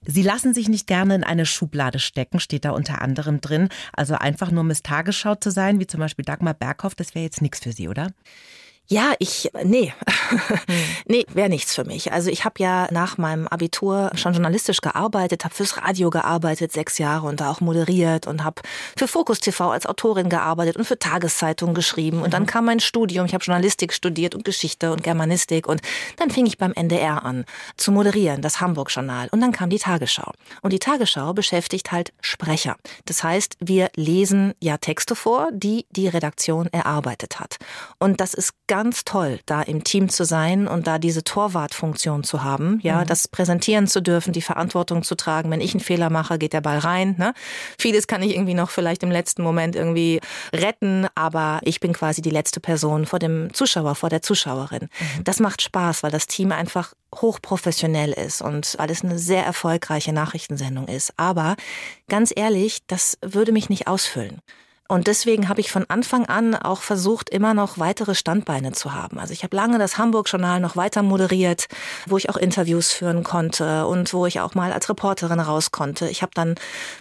[0.03, 3.69] Sie lassen sich nicht gerne in eine Schublade stecken, steht da unter anderem drin.
[3.93, 7.25] Also einfach nur Miss Tagesschau zu sein sein, wie zum Beispiel Dagmar Berghoff, das wäre
[7.25, 8.13] jetzt nichts für Sie, oder?
[8.91, 9.93] Ja, ich, nee,
[11.05, 12.11] nee, wäre nichts für mich.
[12.11, 16.97] Also ich habe ja nach meinem Abitur schon journalistisch gearbeitet, habe fürs Radio gearbeitet, sechs
[16.97, 18.63] Jahre und da auch moderiert und habe
[18.97, 22.23] für Fokus TV als Autorin gearbeitet und für Tageszeitungen geschrieben.
[22.23, 22.47] Und dann mhm.
[22.47, 25.81] kam mein Studium, ich habe Journalistik studiert und Geschichte und Germanistik und
[26.17, 27.45] dann fing ich beim NDR an
[27.77, 29.29] zu moderieren, das Hamburg-Journal.
[29.29, 30.31] Und dann kam die Tagesschau.
[30.63, 32.75] Und die Tagesschau beschäftigt halt Sprecher.
[33.05, 37.57] Das heißt, wir lesen ja Texte vor, die die Redaktion erarbeitet hat.
[37.99, 42.23] Und das ist ganz ganz toll, da im Team zu sein und da diese Torwartfunktion
[42.23, 43.07] zu haben, ja, mhm.
[43.07, 45.51] das präsentieren zu dürfen, die Verantwortung zu tragen.
[45.51, 47.15] Wenn ich einen Fehler mache, geht der Ball rein.
[47.17, 47.33] Ne?
[47.77, 50.21] Vieles kann ich irgendwie noch vielleicht im letzten Moment irgendwie
[50.53, 54.83] retten, aber ich bin quasi die letzte Person vor dem Zuschauer, vor der Zuschauerin.
[54.83, 55.23] Mhm.
[55.25, 60.13] Das macht Spaß, weil das Team einfach hochprofessionell ist und weil es eine sehr erfolgreiche
[60.13, 61.11] Nachrichtensendung ist.
[61.17, 61.57] Aber
[62.07, 64.39] ganz ehrlich, das würde mich nicht ausfüllen.
[64.91, 69.19] Und deswegen habe ich von Anfang an auch versucht, immer noch weitere Standbeine zu haben.
[69.19, 71.67] Also ich habe lange das Hamburg-Journal noch weiter moderiert,
[72.07, 76.09] wo ich auch Interviews führen konnte und wo ich auch mal als Reporterin raus konnte.
[76.09, 76.55] Ich habe dann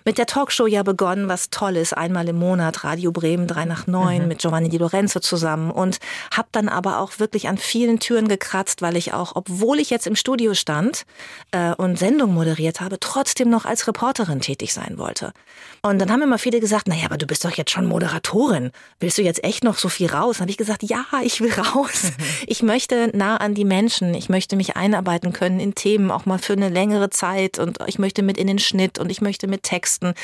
[0.05, 3.87] mit der Talkshow ja begonnen, was toll ist, einmal im Monat Radio Bremen 3 nach
[3.87, 4.29] 9 mhm.
[4.29, 5.96] mit Giovanni Di Lorenzo zusammen und
[6.31, 10.07] habe dann aber auch wirklich an vielen Türen gekratzt, weil ich auch, obwohl ich jetzt
[10.07, 11.07] im Studio stand
[11.53, 15.33] äh, und Sendung moderiert habe, trotzdem noch als Reporterin tätig sein wollte.
[15.81, 18.70] Und dann haben immer viele gesagt, naja, aber du bist doch jetzt schon Moderatorin.
[19.00, 20.40] Willst du jetzt echt noch so viel raus?
[20.40, 22.12] Habe ich gesagt, ja, ich will raus.
[22.46, 24.14] Ich möchte nah an die Menschen.
[24.14, 27.58] Ich möchte mich einarbeiten können in Themen, auch mal für eine längere Zeit.
[27.58, 30.14] Und ich möchte mit in den Schnitt und ich möchte mit Texten.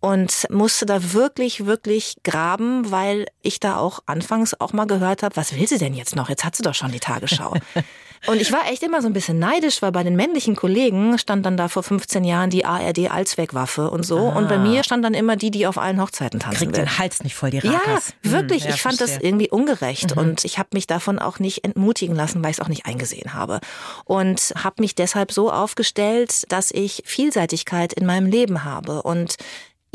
[0.00, 5.36] Und musste da wirklich, wirklich graben, weil ich da auch anfangs auch mal gehört habe,
[5.36, 6.28] was will sie denn jetzt noch?
[6.28, 7.54] Jetzt hat sie doch schon die Tagesschau.
[8.26, 11.46] Und ich war echt immer so ein bisschen neidisch, weil bei den männlichen Kollegen stand
[11.46, 14.18] dann da vor 15 Jahren die ARD Allzweckwaffe und so.
[14.18, 14.36] Ah.
[14.36, 16.84] Und bei mir stand dann immer die, die auf allen Hochzeiten tanzen Kriegt will.
[16.84, 18.14] den Hals nicht voll die Rakas.
[18.22, 18.64] Ja, wirklich.
[18.64, 19.18] Hm, ja, ich fand verstehe.
[19.18, 20.22] das irgendwie ungerecht mhm.
[20.22, 23.34] und ich habe mich davon auch nicht entmutigen lassen, weil ich es auch nicht eingesehen
[23.34, 23.60] habe.
[24.04, 29.36] Und habe mich deshalb so aufgestellt, dass ich Vielseitigkeit in meinem Leben habe und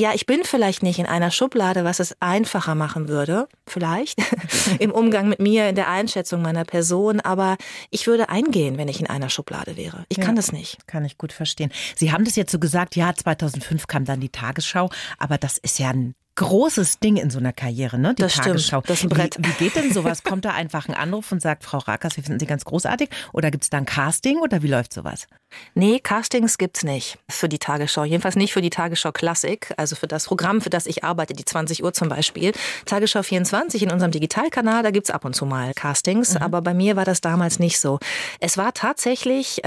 [0.02, 4.20] ja, ich bin vielleicht nicht in einer Schublade, was es einfacher machen würde, vielleicht,
[4.80, 7.56] im Umgang mit mir, in der Einschätzung meiner Person, aber
[7.92, 10.06] ich würde eingehen, wenn ich in einer Schublade wäre.
[10.10, 10.88] Ich ja, kann das nicht.
[10.88, 11.72] Kann ich gut verstehen.
[11.96, 15.78] Sie haben das jetzt so gesagt, ja, 2005 kam dann die Tagesschau, aber das ist
[15.78, 18.14] ja ein großes Ding in so einer Karriere, ne?
[18.16, 18.80] Die das Tagesschau.
[18.80, 19.38] Stimmt, das ist ein Brett.
[19.40, 20.24] Wie, wie geht denn sowas?
[20.32, 23.10] Kommt da einfach ein Anruf und sagt, Frau Rakas, wir finden Sie ganz großartig?
[23.34, 25.28] Oder gibt es da ein Casting oder wie läuft sowas?
[25.74, 28.06] Nee, Castings gibt's nicht für die Tagesschau.
[28.06, 31.44] Jedenfalls nicht für die Tagesschau Klassik, also für das Programm, für das ich arbeite, die
[31.44, 32.54] 20 Uhr zum Beispiel.
[32.86, 36.42] Tagesschau 24 in unserem Digitalkanal, da gibt's ab und zu mal Castings, mhm.
[36.42, 38.00] aber bei mir war das damals nicht so.
[38.40, 39.62] Es war tatsächlich,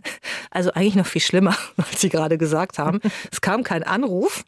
[0.50, 3.00] also eigentlich noch viel schlimmer, als Sie gerade gesagt haben.
[3.32, 4.44] es kam kein Anruf,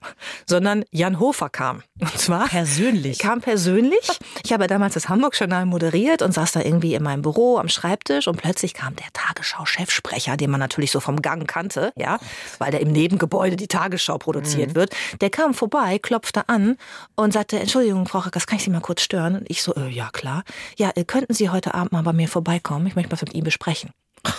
[0.47, 1.83] sondern Jan Hofer kam kam.
[2.01, 3.19] Und zwar persönlich.
[3.19, 4.19] Kam persönlich.
[4.45, 8.29] Ich habe damals das Hamburg-Journal moderiert und saß da irgendwie in meinem Büro am Schreibtisch
[8.29, 12.19] und plötzlich kam der Tagesschau-Chefsprecher, den man natürlich so vom Gang kannte, ja,
[12.59, 14.75] weil der im Nebengebäude die Tagesschau produziert mhm.
[14.75, 14.97] wird.
[15.21, 16.77] Der kam vorbei, klopfte an
[17.15, 19.37] und sagte, Entschuldigung, Frau Rackers, kann ich Sie mal kurz stören?
[19.37, 20.45] Und ich so, äh, ja klar.
[20.77, 22.87] Ja, äh, könnten Sie heute Abend mal bei mir vorbeikommen?
[22.87, 23.91] Ich möchte was mit Ihnen besprechen.
[24.25, 24.31] Oh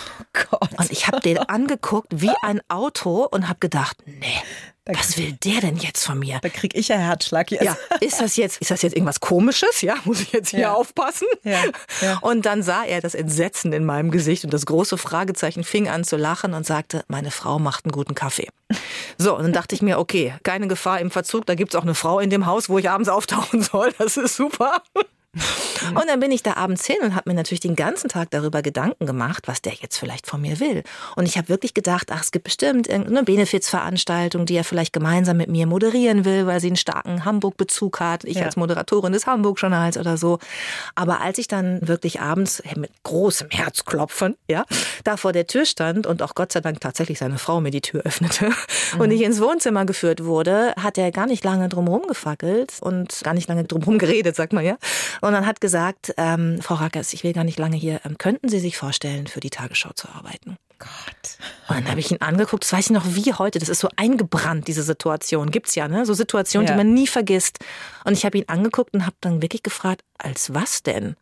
[0.50, 0.70] Gott.
[0.78, 4.42] Und ich habe den angeguckt wie ein Auto und habe gedacht, nee,
[4.86, 6.38] was will der denn jetzt von mir?
[6.42, 7.64] Da krieg ich ja Herzschlag jetzt.
[7.64, 9.80] Ja, ist das jetzt, ist das jetzt irgendwas komisches?
[9.80, 10.74] Ja, muss ich jetzt hier ja.
[10.74, 11.26] aufpassen?
[11.42, 11.62] Ja.
[12.02, 12.18] ja.
[12.20, 16.04] Und dann sah er das Entsetzen in meinem Gesicht und das große Fragezeichen fing an
[16.04, 18.48] zu lachen und sagte, meine Frau macht einen guten Kaffee.
[19.16, 21.94] So, und dann dachte ich mir, okay, keine Gefahr im Verzug, da gibt's auch eine
[21.94, 23.92] Frau in dem Haus, wo ich abends auftauchen soll.
[23.98, 24.82] Das ist super.
[25.94, 28.62] Und dann bin ich da abends hin und habe mir natürlich den ganzen Tag darüber
[28.62, 30.82] Gedanken gemacht, was der jetzt vielleicht von mir will.
[31.16, 35.36] Und ich habe wirklich gedacht, ach, es gibt bestimmt irgendeine Benefizveranstaltung, die er vielleicht gemeinsam
[35.36, 38.24] mit mir moderieren will, weil sie einen starken Hamburg-Bezug hat.
[38.24, 38.44] Ich ja.
[38.44, 40.38] als Moderatorin des Hamburg-Journals oder so.
[40.94, 44.64] Aber als ich dann wirklich abends mit großem Herzklopfen, ja,
[45.04, 47.82] da vor der Tür stand und auch Gott sei Dank tatsächlich seine Frau mir die
[47.82, 48.46] Tür öffnete
[48.94, 49.00] mhm.
[49.00, 53.34] und ich ins Wohnzimmer geführt wurde, hat er gar nicht lange drumherum gefackelt und gar
[53.34, 54.76] nicht lange drumherum geredet, sagt man ja
[55.24, 58.48] und dann hat gesagt, ähm, Frau Rackers, ich will gar nicht lange hier, ähm, könnten
[58.48, 60.56] Sie sich vorstellen, für die Tagesschau zu arbeiten?
[60.78, 61.38] Gott.
[61.68, 63.88] Und dann habe ich ihn angeguckt, das weiß ich noch wie heute, das ist so
[63.96, 65.50] eingebrannt, diese Situation.
[65.50, 66.04] Gibt's ja, ne?
[66.04, 66.74] So Situationen, ja.
[66.74, 67.58] die man nie vergisst.
[68.04, 71.16] Und ich habe ihn angeguckt und habe dann wirklich gefragt, als was denn?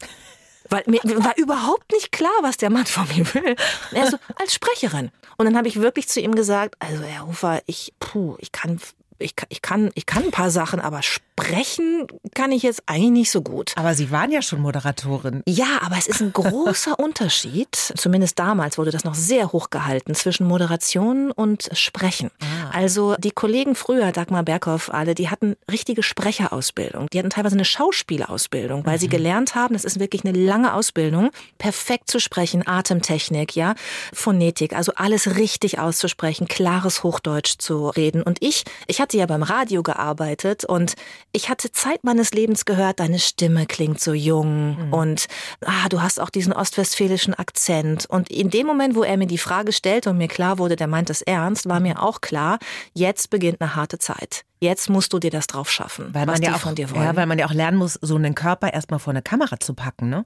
[0.69, 3.57] Weil mir war überhaupt nicht klar, was der Mann von mir will.
[3.91, 5.11] Und er so, als Sprecherin.
[5.37, 8.81] Und dann habe ich wirklich zu ihm gesagt, also Herr Hofer, ich, puh, ich kann
[9.23, 13.31] ich, ich, kann, ich kann ein paar Sachen, aber sprechen kann ich jetzt eigentlich nicht
[13.31, 13.73] so gut.
[13.77, 15.42] Aber Sie waren ja schon Moderatorin.
[15.47, 20.14] Ja, aber es ist ein großer Unterschied, zumindest damals wurde das noch sehr hoch gehalten,
[20.14, 22.31] zwischen Moderation und Sprechen.
[22.40, 22.71] Ah.
[22.73, 27.09] Also die Kollegen früher, Dagmar Berghoff, alle, die hatten richtige Sprecherausbildung.
[27.12, 29.01] Die hatten teilweise eine Schauspielausbildung, weil mhm.
[29.01, 33.75] sie gelernt haben, das ist wirklich eine lange Ausbildung, perfekt zu sprechen, Atemtechnik, ja,
[34.12, 38.23] Phonetik, also alles richtig auszusprechen, klares Hochdeutsch zu reden.
[38.23, 40.95] Und ich, ich hatte ja beim Radio gearbeitet und
[41.33, 44.92] ich hatte Zeit meines Lebens gehört, deine Stimme klingt so jung mhm.
[44.92, 45.27] und
[45.64, 48.07] ah, du hast auch diesen ostwestfälischen Akzent.
[48.07, 50.87] Und in dem Moment, wo er mir die Frage stellte und mir klar wurde, der
[50.87, 52.59] meint es ernst, war mir auch klar,
[52.92, 54.45] jetzt beginnt eine harte Zeit.
[54.62, 57.03] Jetzt musst du dir das drauf schaffen, weil man ja auch, von dir wollen.
[57.03, 59.75] Ja, weil man ja auch lernen muss, so einen Körper erstmal vor eine Kamera zu
[59.75, 60.25] packen, ne?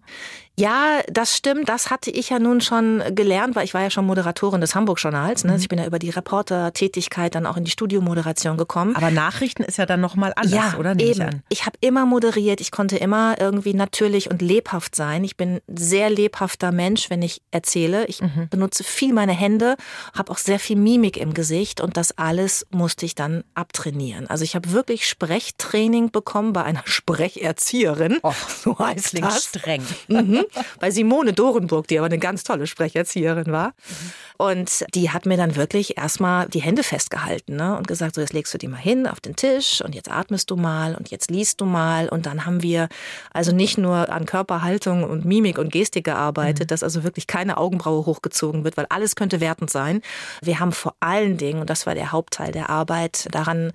[0.58, 1.70] Ja, das stimmt.
[1.70, 5.44] Das hatte ich ja nun schon gelernt, weil ich war ja schon Moderatorin des Hamburg-Journals.
[5.44, 5.52] Ne?
[5.52, 5.58] Mhm.
[5.58, 8.94] Ich bin ja über die Reporter-Tätigkeit dann auch in die Studiomoderation gekommen.
[8.94, 10.94] Aber Nachrichten ist ja dann nochmal anders, ja, oder?
[10.94, 11.42] Nehme eben.
[11.48, 12.60] Ich, ich habe immer moderiert.
[12.60, 15.24] Ich konnte immer irgendwie natürlich und lebhaft sein.
[15.24, 18.06] Ich bin ein sehr lebhafter Mensch, wenn ich erzähle.
[18.06, 18.48] Ich mhm.
[18.50, 19.76] benutze viel meine Hände,
[20.14, 24.25] habe auch sehr viel Mimik im Gesicht und das alles musste ich dann abtrainieren.
[24.28, 28.18] Also ich habe wirklich Sprechtraining bekommen bei einer Sprecherzieherin.
[28.22, 29.44] Oh, so heißt Klingt das.
[29.44, 29.82] streng.
[30.08, 30.44] Mhm.
[30.80, 33.68] Bei Simone Dorenburg, die aber eine ganz tolle Sprecherzieherin war.
[33.68, 34.12] Mhm.
[34.38, 37.76] Und die hat mir dann wirklich erstmal die Hände festgehalten ne?
[37.76, 40.50] und gesagt, so jetzt legst du die mal hin auf den Tisch und jetzt atmest
[40.50, 42.08] du mal und jetzt liest du mal.
[42.08, 42.88] Und dann haben wir
[43.32, 46.68] also nicht nur an Körperhaltung und Mimik und Gestik gearbeitet, mhm.
[46.68, 50.02] dass also wirklich keine Augenbraue hochgezogen wird, weil alles könnte wertend sein.
[50.42, 53.72] Wir haben vor allen Dingen, und das war der Hauptteil der Arbeit, daran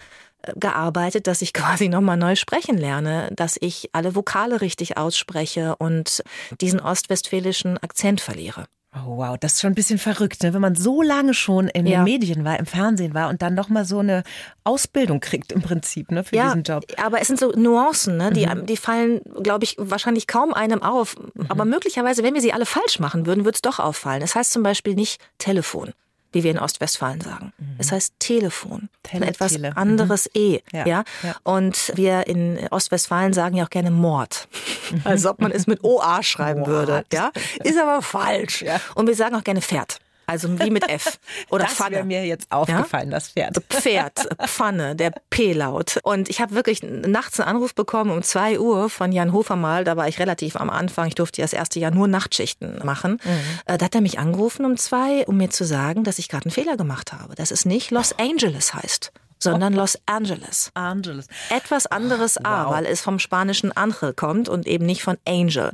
[0.56, 6.23] gearbeitet, dass ich quasi nochmal neu sprechen lerne, dass ich alle Vokale richtig ausspreche und
[6.60, 8.65] diesen ostwestfälischen Akzent verliere.
[8.93, 10.54] Oh, wow, das ist schon ein bisschen verrückt, ne?
[10.54, 11.99] wenn man so lange schon in ja.
[11.99, 14.23] den Medien war, im Fernsehen war und dann nochmal so eine
[14.65, 16.84] Ausbildung kriegt im Prinzip ne, für ja, diesen Job.
[16.97, 18.32] Aber es sind so Nuancen, ne?
[18.34, 18.65] die, mhm.
[18.65, 21.15] die fallen, glaube ich, wahrscheinlich kaum einem auf.
[21.15, 21.45] Mhm.
[21.47, 24.21] Aber möglicherweise, wenn wir sie alle falsch machen würden, würde es doch auffallen.
[24.23, 25.93] Es das heißt zum Beispiel nicht Telefon.
[26.32, 27.54] Wie wir in Ostwestfalen sagen.
[27.58, 27.76] Mhm.
[27.78, 28.89] Es heißt Telefon.
[29.04, 29.76] Tele etwas Tele.
[29.76, 30.41] anderes mhm.
[30.41, 30.60] E.
[30.72, 30.86] Ja.
[30.86, 31.04] Ja?
[31.24, 31.36] Ja.
[31.44, 34.48] Und wir in Ostwestfalen sagen ja auch gerne Mord.
[35.04, 36.72] Als ob man es mit OA schreiben Mord.
[36.72, 37.06] würde.
[37.12, 37.32] Ja?
[37.63, 38.62] Ist aber falsch.
[38.62, 38.80] Ja.
[38.96, 40.00] Und wir sagen auch gerne Pferd.
[40.32, 41.20] Also wie mit F.
[41.50, 42.04] Oder das wäre Pfanne.
[42.06, 43.58] mir jetzt aufgefallen, das Pferd.
[43.70, 46.00] Pferd, Pfanne, der P-Laut.
[46.04, 49.84] Und ich habe wirklich nachts einen Anruf bekommen um zwei Uhr von Jan Hofer mal.
[49.84, 51.08] Da war ich relativ am Anfang.
[51.08, 53.20] Ich durfte ja das erste Jahr nur Nachtschichten machen.
[53.65, 56.46] Äh, Da hat er mich angerufen um zwei, um mir zu sagen, dass ich gerade
[56.46, 57.36] einen Fehler gemacht habe.
[57.36, 60.71] Dass es nicht Los Angeles heißt, sondern Los Angeles.
[60.73, 61.27] Angeles.
[61.49, 62.73] Etwas anderes A, Wow.
[62.73, 65.71] weil es vom spanischen Angel kommt und eben nicht von Angel.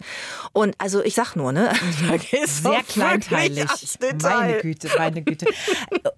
[0.53, 1.71] Und also ich sag nur, ne?
[2.31, 3.65] Geht's Sehr kleinteilig.
[4.23, 5.45] Meine Güte, meine Güte.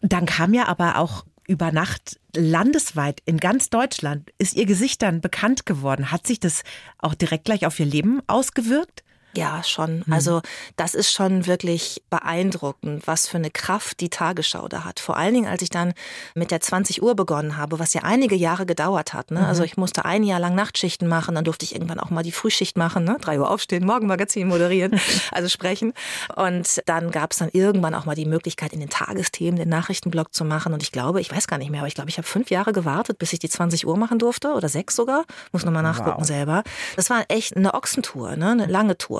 [0.01, 5.19] Dann kam ja aber auch über Nacht landesweit in ganz Deutschland ist ihr Gesicht dann
[5.19, 6.11] bekannt geworden.
[6.11, 6.61] Hat sich das
[6.99, 9.03] auch direkt gleich auf ihr Leben ausgewirkt?
[9.35, 10.03] Ja, schon.
[10.09, 10.41] Also
[10.75, 14.99] das ist schon wirklich beeindruckend, was für eine Kraft die Tagesschau da hat.
[14.99, 15.93] Vor allen Dingen, als ich dann
[16.33, 19.29] mit der 20 Uhr begonnen habe, was ja einige Jahre gedauert hat.
[19.31, 19.45] Ne?
[19.45, 22.31] Also ich musste ein Jahr lang Nachtschichten machen, dann durfte ich irgendwann auch mal die
[22.31, 23.17] Frühschicht machen, ne?
[23.21, 24.99] drei Uhr aufstehen, Morgenmagazin moderieren,
[25.31, 25.93] also sprechen.
[26.35, 30.33] Und dann gab es dann irgendwann auch mal die Möglichkeit, in den Tagesthemen den Nachrichtenblock
[30.33, 30.73] zu machen.
[30.73, 32.73] Und ich glaube, ich weiß gar nicht mehr, aber ich glaube, ich habe fünf Jahre
[32.73, 35.25] gewartet, bis ich die 20 Uhr machen durfte oder sechs sogar.
[35.51, 36.25] Muss nochmal nachgucken Wow.
[36.27, 36.63] selber.
[36.95, 38.51] Das war echt eine Ochsentour, ne?
[38.51, 39.18] eine lange Tour.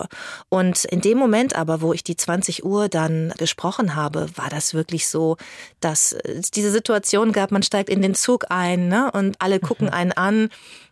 [0.49, 4.73] Und in dem Moment aber, wo ich die 20 Uhr dann gesprochen habe, war das
[4.73, 5.37] wirklich so,
[5.79, 9.11] dass es diese Situation gab, man steigt in den Zug ein ne?
[9.11, 10.49] und alle gucken einen an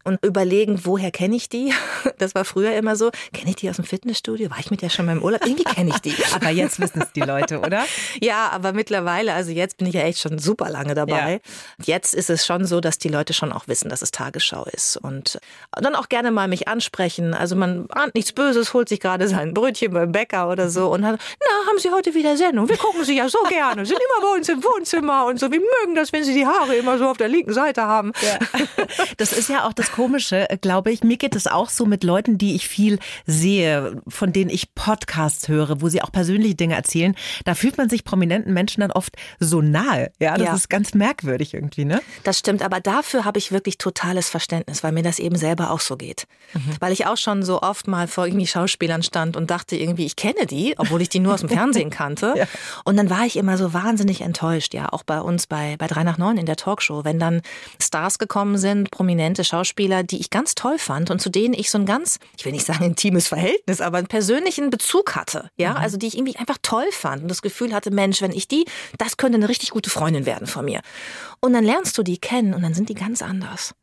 [0.08, 1.74] und überlegen, woher kenne ich die?
[2.20, 4.50] Das war früher immer so, kenne ich die aus dem Fitnessstudio?
[4.50, 5.46] War ich mit der schon mal im Urlaub?
[5.46, 6.16] Irgendwie kenne ich die.
[6.34, 7.86] Aber jetzt wissen es die Leute, oder?
[8.22, 11.42] Ja, aber mittlerweile, also jetzt bin ich ja echt schon super lange dabei.
[11.84, 14.98] Jetzt ist es schon so, dass die Leute schon auch wissen, dass es Tagesschau ist
[14.98, 15.40] und
[15.72, 17.34] dann auch gerne mal mich ansprechen.
[17.34, 21.06] Also man ahnt nichts Böses, holt sich gerade sein Brötchen beim Bäcker oder so und
[21.06, 22.70] hat, na, haben Sie heute wieder Sendung?
[22.70, 25.52] Wir gucken Sie ja so gerne, sind immer bei uns im Wohnzimmer und so.
[25.52, 28.14] Wir mögen das, wenn Sie die Haare immer so auf der linken Seite haben.
[29.18, 31.04] Das ist ja auch das Komische, äh, glaube ich.
[31.04, 35.48] Mir geht es auch so mit Leuten, die ich viel sehe, von denen ich Podcasts
[35.48, 37.16] höre, wo sie auch persönliche Dinge erzählen.
[37.46, 40.12] Da fühlt man sich prominenten Menschen dann oft so nahe.
[40.20, 40.54] Ja, das Ja.
[40.56, 42.00] ist ganz merkwürdig irgendwie, ne?
[42.24, 45.80] Das stimmt, aber dafür habe ich wirklich totales Verständnis, weil mir das eben selber auch
[45.80, 46.28] so geht.
[46.80, 50.16] Weil ich auch schon so oft mal vor irgendwie Schauspielern stand und dachte irgendwie, ich
[50.16, 52.28] kenne die, obwohl ich die nur aus dem Fernsehen kannte.
[52.38, 52.46] Ja.
[52.84, 56.04] Und dann war ich immer so wahnsinnig enttäuscht, ja, auch bei uns bei, bei 3
[56.04, 57.42] nach 9 in der Talkshow, wenn dann
[57.82, 61.78] Stars gekommen sind, prominente Schauspieler, die ich ganz toll fand und zu denen ich so
[61.78, 65.98] ein ganz, ich will nicht sagen intimes Verhältnis, aber einen persönlichen Bezug hatte, ja, also
[65.98, 68.66] die ich irgendwie einfach toll fand und das Gefühl hatte, Mensch, wenn ich die,
[68.98, 70.82] das könnte eine richtig gute Freundin werden von mir.
[71.40, 73.74] Und dann lernst du die kennen und dann sind die ganz anders.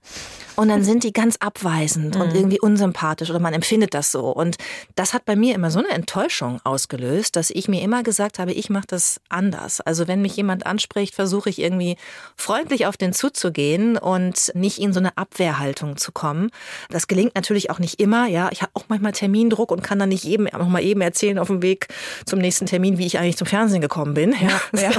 [0.57, 4.29] Und dann sind die ganz abweisend und irgendwie unsympathisch oder man empfindet das so.
[4.29, 4.57] Und
[4.95, 8.53] das hat bei mir immer so eine Enttäuschung ausgelöst, dass ich mir immer gesagt habe,
[8.53, 9.81] ich mache das anders.
[9.81, 11.97] Also wenn mich jemand anspricht, versuche ich irgendwie
[12.37, 16.51] freundlich auf den zuzugehen und nicht in so eine Abwehrhaltung zu kommen.
[16.89, 18.29] Das gelingt natürlich auch nicht immer.
[18.29, 21.39] Ja, ich habe auch manchmal Termindruck und kann dann nicht jedem noch mal eben erzählen
[21.41, 21.89] auf dem Weg
[22.27, 24.33] zum nächsten Termin, wie ich eigentlich zum Fernsehen gekommen bin.
[24.41, 24.91] Ja, Ja.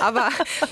[0.00, 0.28] aber,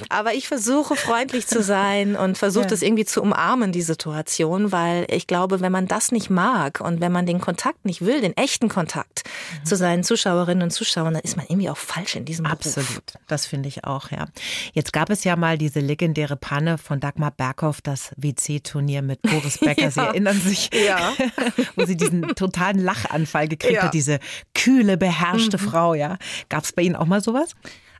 [0.09, 2.68] aber ich versuche freundlich zu sein und versuche Ja.
[2.71, 7.01] das irgendwie zu umarmen, die Situation, weil ich glaube, wenn man das nicht mag und
[7.01, 9.23] wenn man den Kontakt nicht will, den echten Kontakt
[9.61, 9.64] Mhm.
[9.66, 12.59] zu seinen Zuschauerinnen und Zuschauern, dann ist man irgendwie auch falsch in diesem Beruf.
[12.66, 14.27] Absolut, das finde ich auch, ja.
[14.73, 19.59] Jetzt gab es ja mal diese legendäre Panne von Dagmar Berghoff, das WC-Turnier mit Boris
[19.61, 19.90] Becker.
[19.90, 20.07] Sie Ja.
[20.07, 21.12] erinnern sich, Ja.
[21.77, 24.18] wo sie diesen totalen Lachanfall gekriegt hat, diese
[24.55, 26.18] kühle, beherrschte Frau, ja.
[26.49, 27.51] Gab es bei Ihnen auch mal sowas?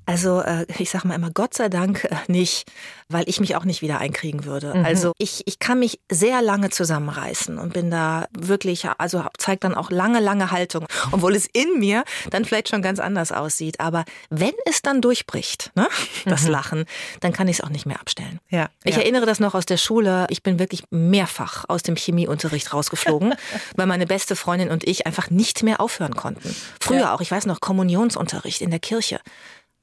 [0.07, 2.65] Also äh, ich sage mal immer, Gott sei Dank äh, nicht,
[3.09, 4.75] weil ich mich auch nicht wieder einkriegen würde.
[4.75, 4.85] Mhm.
[4.85, 9.75] Also ich, ich kann mich sehr lange zusammenreißen und bin da wirklich, also zeigt dann
[9.75, 13.81] auch lange, lange Haltung, obwohl es in mir dann vielleicht schon ganz anders aussieht.
[13.81, 15.89] Aber wenn es dann durchbricht, ne,
[16.25, 16.85] das Lachen,
[17.21, 18.41] dann kann ich es auch nicht mehr abstellen.
[18.51, 18.57] Mhm.
[18.59, 19.03] Ja, Ich ja.
[19.03, 20.27] erinnere das noch aus der Schule.
[20.31, 23.35] Ich bin wirklich mehrfach aus dem Chemieunterricht rausgeflogen,
[23.77, 26.55] weil meine beste Freundin und ich einfach nicht mehr aufhören konnten.
[26.81, 27.15] Früher Ja.
[27.15, 29.21] auch, ich weiß noch, Kommunionsunterricht in der Kirche.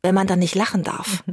[0.02, 1.24] Wenn man dann nicht lachen darf.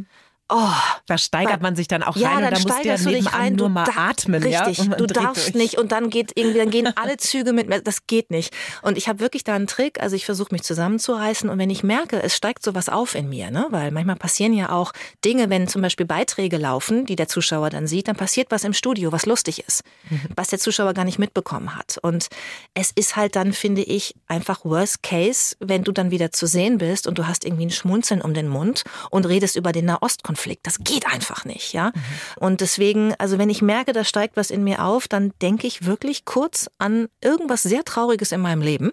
[0.48, 0.70] Oh,
[1.06, 3.08] Da steigert man sich dann auch ja, rein dann und da muss der steigerst du
[3.10, 3.52] dich nebenan rein.
[3.54, 4.42] nur du mal atmen.
[4.42, 4.84] Richtig, ja?
[4.94, 5.54] Du darfst durch.
[5.56, 7.80] nicht und dann geht irgendwie, dann gehen alle Züge mit mir.
[7.82, 8.54] Das geht nicht.
[8.82, 10.00] Und ich habe wirklich da einen Trick.
[10.00, 13.50] Also ich versuche mich zusammenzureißen und wenn ich merke, es steigt sowas auf in mir,
[13.50, 14.92] ne, weil manchmal passieren ja auch
[15.24, 18.72] Dinge, wenn zum Beispiel Beiträge laufen, die der Zuschauer dann sieht, dann passiert was im
[18.72, 20.20] Studio, was lustig ist, Mhm.
[20.36, 21.98] was der Zuschauer gar nicht mitbekommen hat.
[22.02, 22.28] Und
[22.74, 26.78] es ist halt dann, finde ich, einfach Worst Case, wenn du dann wieder zu sehen
[26.78, 30.35] bist und du hast irgendwie ein Schmunzeln um den Mund und redest über den Nahostkonflikt.
[30.62, 31.92] Das geht einfach nicht, ja.
[32.36, 35.86] Und deswegen, also wenn ich merke, da steigt was in mir auf, dann denke ich
[35.86, 38.92] wirklich kurz an irgendwas sehr Trauriges in meinem Leben,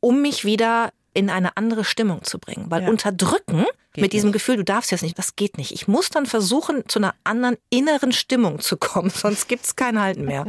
[0.00, 2.66] um mich wieder in eine andere Stimmung zu bringen.
[2.68, 2.88] Weil ja.
[2.88, 4.34] unterdrücken geht mit diesem nicht.
[4.34, 5.72] Gefühl, du darfst jetzt nicht, das geht nicht.
[5.72, 10.00] Ich muss dann versuchen, zu einer anderen inneren Stimmung zu kommen, sonst gibt es kein
[10.00, 10.46] Halten mehr.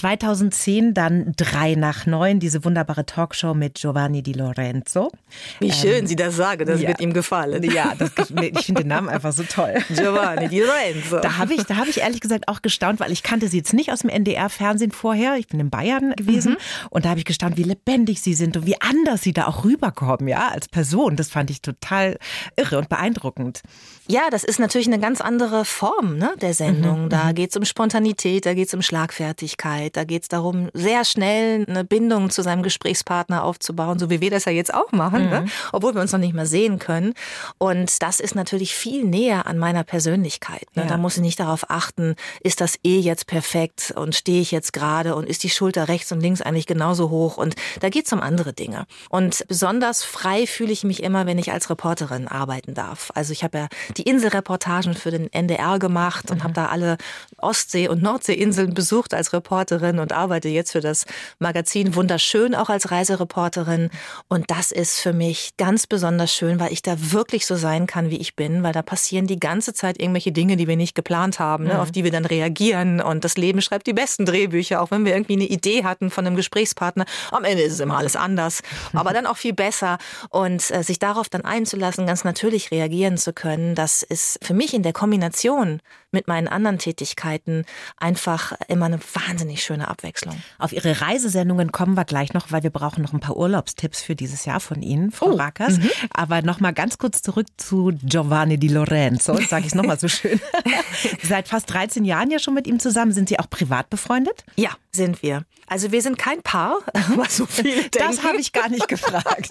[0.00, 5.12] 2010 dann drei nach neun, diese wunderbare Talkshow mit Giovanni Di Lorenzo.
[5.58, 6.88] Wie schön ähm, Sie das sagen, das ja.
[6.88, 7.62] wird ihm gefallen.
[7.62, 9.74] Ja, das, ich finde den Namen einfach so toll.
[9.90, 11.20] Giovanni Di Lorenzo.
[11.20, 13.92] Da habe ich, da ich ehrlich gesagt auch gestaunt, weil ich kannte Sie jetzt nicht
[13.92, 15.36] aus dem NDR-Fernsehen vorher.
[15.36, 16.86] Ich bin in Bayern gewesen mhm.
[16.88, 19.64] und da habe ich gestaunt, wie lebendig Sie sind und wie anders Sie da auch
[19.64, 21.16] rüberkommen, ja, als Person.
[21.16, 22.16] Das fand ich total
[22.56, 23.60] irre und beeindruckend.
[24.08, 27.04] Ja, das ist natürlich eine ganz andere Form ne, der Sendung.
[27.04, 27.08] Mhm.
[27.10, 27.34] Da mhm.
[27.34, 31.64] geht es um Spontanität, da geht es um Schlagfertigkeit, da geht es darum, sehr schnell
[31.68, 35.40] eine Bindung zu seinem Gesprächspartner aufzubauen, so wie wir das ja jetzt auch machen, ne,
[35.40, 35.46] mhm.
[35.46, 35.52] ne?
[35.72, 37.14] obwohl wir uns noch nicht mal sehen können.
[37.58, 40.66] Und das ist natürlich viel näher an meiner Persönlichkeit.
[40.74, 40.82] Ne?
[40.82, 40.88] Ja.
[40.88, 44.72] Da muss ich nicht darauf achten, ist das eh jetzt perfekt und stehe ich jetzt
[44.72, 47.36] gerade und ist die Schulter rechts und links eigentlich genauso hoch.
[47.36, 48.86] Und da geht es um andere Dinge.
[49.08, 53.10] Und besonders frei fühle ich mich immer, wenn ich als Reporterin arbeiten darf.
[53.14, 56.44] Also ich habe ja die Inselreportagen für den NDR gemacht und mhm.
[56.44, 56.96] habe da alle
[57.38, 61.04] Ostsee- und Nordseeinseln besucht als Reporterin und arbeite jetzt für das
[61.38, 63.90] Magazin Wunderschön auch als Reisereporterin.
[64.28, 68.10] Und das ist für mich ganz besonders schön, weil ich da wirklich so sein kann,
[68.10, 71.38] wie ich bin, weil da passieren die ganze Zeit irgendwelche Dinge, die wir nicht geplant
[71.38, 71.80] haben, ne, mhm.
[71.80, 73.00] auf die wir dann reagieren.
[73.00, 76.26] Und das Leben schreibt die besten Drehbücher, auch wenn wir irgendwie eine Idee hatten von
[76.26, 77.04] einem Gesprächspartner.
[77.30, 78.62] Am Ende ist es immer alles anders,
[78.94, 79.98] aber dann auch viel besser.
[80.30, 84.54] Und äh, sich darauf dann einzulassen, ganz natürlich reagieren zu können, das das ist für
[84.54, 85.80] mich in der Kombination
[86.12, 87.64] mit meinen anderen Tätigkeiten
[87.96, 90.36] einfach immer eine wahnsinnig schöne Abwechslung.
[90.58, 94.16] Auf Ihre Reisesendungen kommen wir gleich noch, weil wir brauchen noch ein paar Urlaubstipps für
[94.16, 95.36] dieses Jahr von Ihnen, Frau oh.
[95.36, 95.78] Rackers.
[95.78, 95.90] Mhm.
[96.12, 100.08] Aber noch mal ganz kurz zurück zu Giovanni Di Lorenzo, sage ich es nochmal so
[100.08, 100.40] schön.
[101.22, 103.12] Seit fast 13 Jahren ja schon mit ihm zusammen.
[103.12, 104.44] Sind Sie auch privat befreundet?
[104.56, 105.44] Ja, sind wir.
[105.70, 106.78] Also wir sind kein Paar,
[107.16, 107.90] was so viel denken.
[107.98, 109.50] Das habe ich gar nicht gefragt.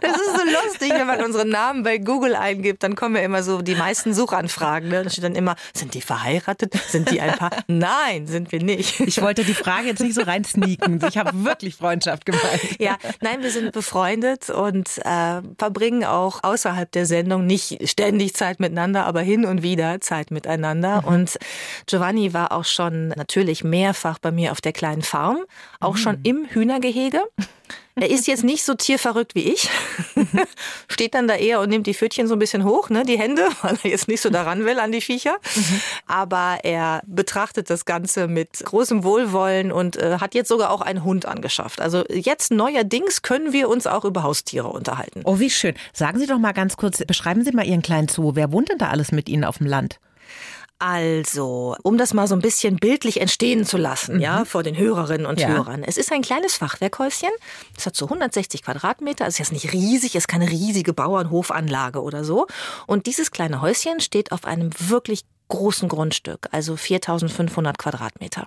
[0.00, 3.42] Das ist so lustig, wenn man unseren Namen bei Google eingibt, dann kommen ja immer
[3.42, 4.88] so die meisten Suchanfragen.
[4.88, 5.04] Ne?
[5.04, 6.72] Da steht dann immer, sind die verheiratet?
[6.88, 7.50] Sind die ein Paar?
[7.66, 9.00] Nein, sind wir nicht.
[9.00, 11.00] Ich wollte die Frage jetzt nicht so rein sneaken.
[11.08, 12.44] Ich habe wirklich Freundschaft gemeint.
[12.78, 18.60] Ja, nein, wir sind befreundet und äh, verbringen auch außerhalb der Sendung nicht ständig Zeit
[18.60, 21.02] miteinander, aber hin und wieder Zeit miteinander.
[21.02, 21.08] Mhm.
[21.08, 21.38] Und
[21.86, 25.38] Giovanni war auch schon natürlich mehrfach bei mir auf der kleinen Farm,
[25.80, 25.98] auch mhm.
[25.98, 27.22] schon im Hühnergehege.
[28.00, 29.68] Er ist jetzt nicht so tierverrückt wie ich.
[30.88, 33.48] Steht dann da eher und nimmt die Pfötchen so ein bisschen hoch, ne, die Hände,
[33.62, 35.38] weil er jetzt nicht so daran will an die Viecher.
[36.06, 41.04] Aber er betrachtet das Ganze mit großem Wohlwollen und äh, hat jetzt sogar auch einen
[41.04, 41.80] Hund angeschafft.
[41.80, 45.22] Also jetzt neuerdings können wir uns auch über Haustiere unterhalten.
[45.24, 45.74] Oh, wie schön.
[45.92, 48.32] Sagen Sie doch mal ganz kurz, beschreiben Sie mal Ihren kleinen Zoo.
[48.34, 50.00] Wer wohnt denn da alles mit Ihnen auf dem Land?
[50.78, 54.20] Also, um das mal so ein bisschen bildlich entstehen zu lassen, mhm.
[54.20, 55.48] ja, vor den Hörerinnen und ja.
[55.48, 55.82] Hörern.
[55.82, 57.30] Es ist ein kleines Fachwerkhäuschen.
[57.76, 59.26] Es hat so 160 Quadratmeter.
[59.26, 62.46] Es ist jetzt nicht riesig, es ist keine riesige Bauernhofanlage oder so.
[62.86, 68.46] Und dieses kleine Häuschen steht auf einem wirklich großen Grundstück, also 4500 Quadratmeter.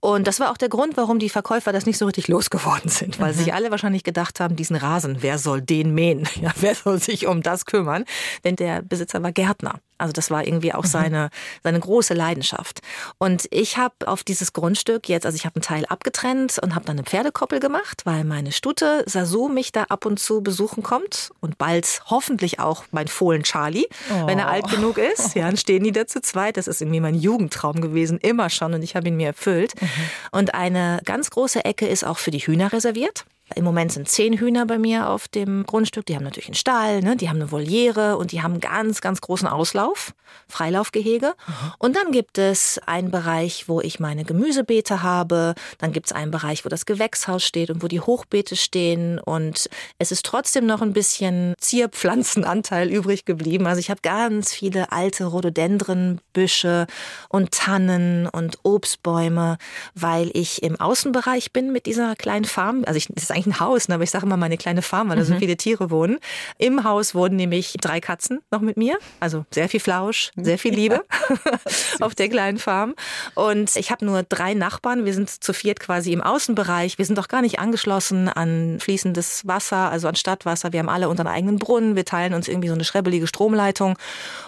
[0.00, 3.20] Und das war auch der Grund, warum die Verkäufer das nicht so richtig losgeworden sind,
[3.20, 3.38] weil mhm.
[3.38, 6.28] sich alle wahrscheinlich gedacht haben, diesen Rasen, wer soll den mähen?
[6.42, 8.04] Ja, wer soll sich um das kümmern?
[8.44, 9.80] Denn der Besitzer war Gärtner.
[9.98, 10.88] Also das war irgendwie auch mhm.
[10.88, 11.30] seine,
[11.62, 12.80] seine große Leidenschaft.
[13.18, 16.84] Und ich habe auf dieses Grundstück jetzt, also ich habe einen Teil abgetrennt und habe
[16.84, 21.30] dann eine Pferdekoppel gemacht, weil meine Stute Sasu mich da ab und zu besuchen kommt
[21.40, 24.26] und bald hoffentlich auch mein Fohlen Charlie, oh.
[24.26, 25.34] wenn er alt genug ist.
[25.34, 26.56] Ja, dann stehen die da zu zweit.
[26.56, 29.80] Das ist irgendwie mein Jugendtraum gewesen, immer schon und ich habe ihn mir erfüllt.
[29.80, 29.88] Mhm.
[30.32, 33.24] Und eine ganz große Ecke ist auch für die Hühner reserviert.
[33.54, 36.06] Im Moment sind zehn Hühner bei mir auf dem Grundstück.
[36.06, 37.14] Die haben natürlich einen Stall, ne?
[37.14, 40.14] die haben eine Voliere und die haben ganz, ganz großen Auslauf,
[40.48, 41.34] Freilaufgehege.
[41.78, 45.54] Und dann gibt es einen Bereich, wo ich meine Gemüsebeete habe.
[45.78, 49.18] Dann gibt es einen Bereich, wo das Gewächshaus steht und wo die Hochbeete stehen.
[49.18, 53.66] Und es ist trotzdem noch ein bisschen Zierpflanzenanteil übrig geblieben.
[53.66, 56.86] Also ich habe ganz viele alte Rhododendrenbüsche
[57.28, 59.58] und Tannen und Obstbäume,
[59.94, 62.84] weil ich im Außenbereich bin mit dieser kleinen Farm.
[62.86, 63.96] Also ich, eigentlich ein Haus, ne?
[63.96, 65.38] aber ich sage immer meine kleine Farm, weil da so mhm.
[65.38, 66.18] viele Tiere wohnen.
[66.58, 68.98] Im Haus wohnen nämlich drei Katzen noch mit mir.
[69.20, 71.58] Also sehr viel Flausch, sehr viel Liebe ja.
[72.00, 72.94] auf der kleinen Farm.
[73.34, 75.04] Und ich habe nur drei Nachbarn.
[75.04, 76.98] Wir sind zu viert quasi im Außenbereich.
[76.98, 80.72] Wir sind doch gar nicht angeschlossen an fließendes Wasser, also an Stadtwasser.
[80.72, 81.96] Wir haben alle unseren eigenen Brunnen.
[81.96, 83.98] Wir teilen uns irgendwie so eine schrebbelige Stromleitung.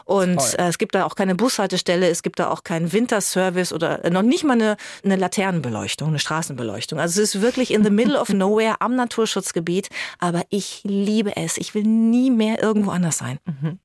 [0.05, 2.09] Und äh, es gibt da auch keine Bushaltestelle.
[2.09, 6.99] Es gibt da auch keinen Winterservice oder noch nicht mal eine, eine Laternenbeleuchtung, eine Straßenbeleuchtung.
[6.99, 11.57] Also es ist wirklich in the middle of nowhere am Naturschutzgebiet, aber ich liebe es.
[11.57, 13.39] Ich will nie mehr irgendwo anders sein.
[13.45, 13.79] Mhm.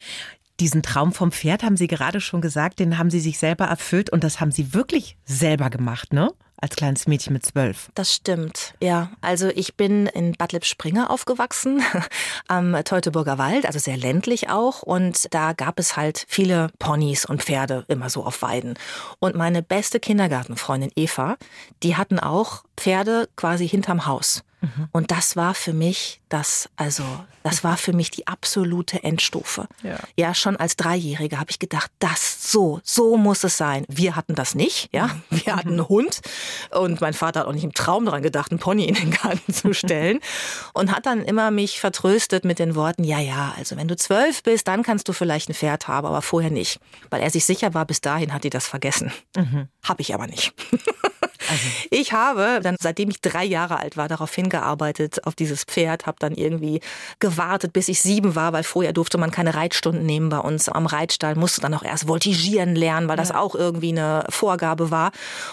[0.59, 4.11] Diesen Traum vom Pferd haben Sie gerade schon gesagt, den haben Sie sich selber erfüllt
[4.11, 6.31] und das haben Sie wirklich selber gemacht, ne?
[6.61, 7.89] als kleines Mädchen mit zwölf.
[7.95, 9.11] Das stimmt, ja.
[9.19, 11.81] Also ich bin in Bad Lippspringe aufgewachsen,
[12.47, 14.83] am Teutoburger Wald, also sehr ländlich auch.
[14.83, 18.75] Und da gab es halt viele Ponys und Pferde immer so auf Weiden.
[19.19, 21.37] Und meine beste Kindergartenfreundin Eva,
[21.81, 24.43] die hatten auch Pferde quasi hinterm Haus.
[24.61, 24.87] Mhm.
[24.91, 27.03] Und das war für mich das, also,
[27.43, 29.67] das war für mich die absolute Endstufe.
[29.83, 33.85] Ja, ja schon als Dreijährige habe ich gedacht, das so, so muss es sein.
[33.89, 35.09] Wir hatten das nicht, ja.
[35.29, 36.21] Wir hatten einen Hund
[36.69, 39.53] und mein Vater hat auch nicht im Traum daran gedacht, einen Pony in den Garten
[39.53, 40.19] zu stellen
[40.73, 44.43] und hat dann immer mich vertröstet mit den Worten, ja, ja, also wenn du zwölf
[44.43, 46.79] bist, dann kannst du vielleicht ein Pferd haben, aber vorher nicht.
[47.09, 49.11] Weil er sich sicher war, bis dahin hat die das vergessen.
[49.35, 49.67] Mhm.
[49.83, 50.53] Habe ich aber nicht.
[51.51, 51.67] Also.
[51.89, 56.17] Ich habe dann, seitdem ich drei Jahre alt war, darauf hingearbeitet, auf dieses Pferd, habe
[56.19, 56.79] dann irgendwie
[57.19, 60.85] gewartet, bis ich sieben war, weil vorher durfte man keine Reitstunden nehmen bei uns am
[60.85, 63.39] Reitstall, musste dann auch erst voltigieren lernen, weil das ja.
[63.39, 65.11] auch irgendwie eine Vorgabe war.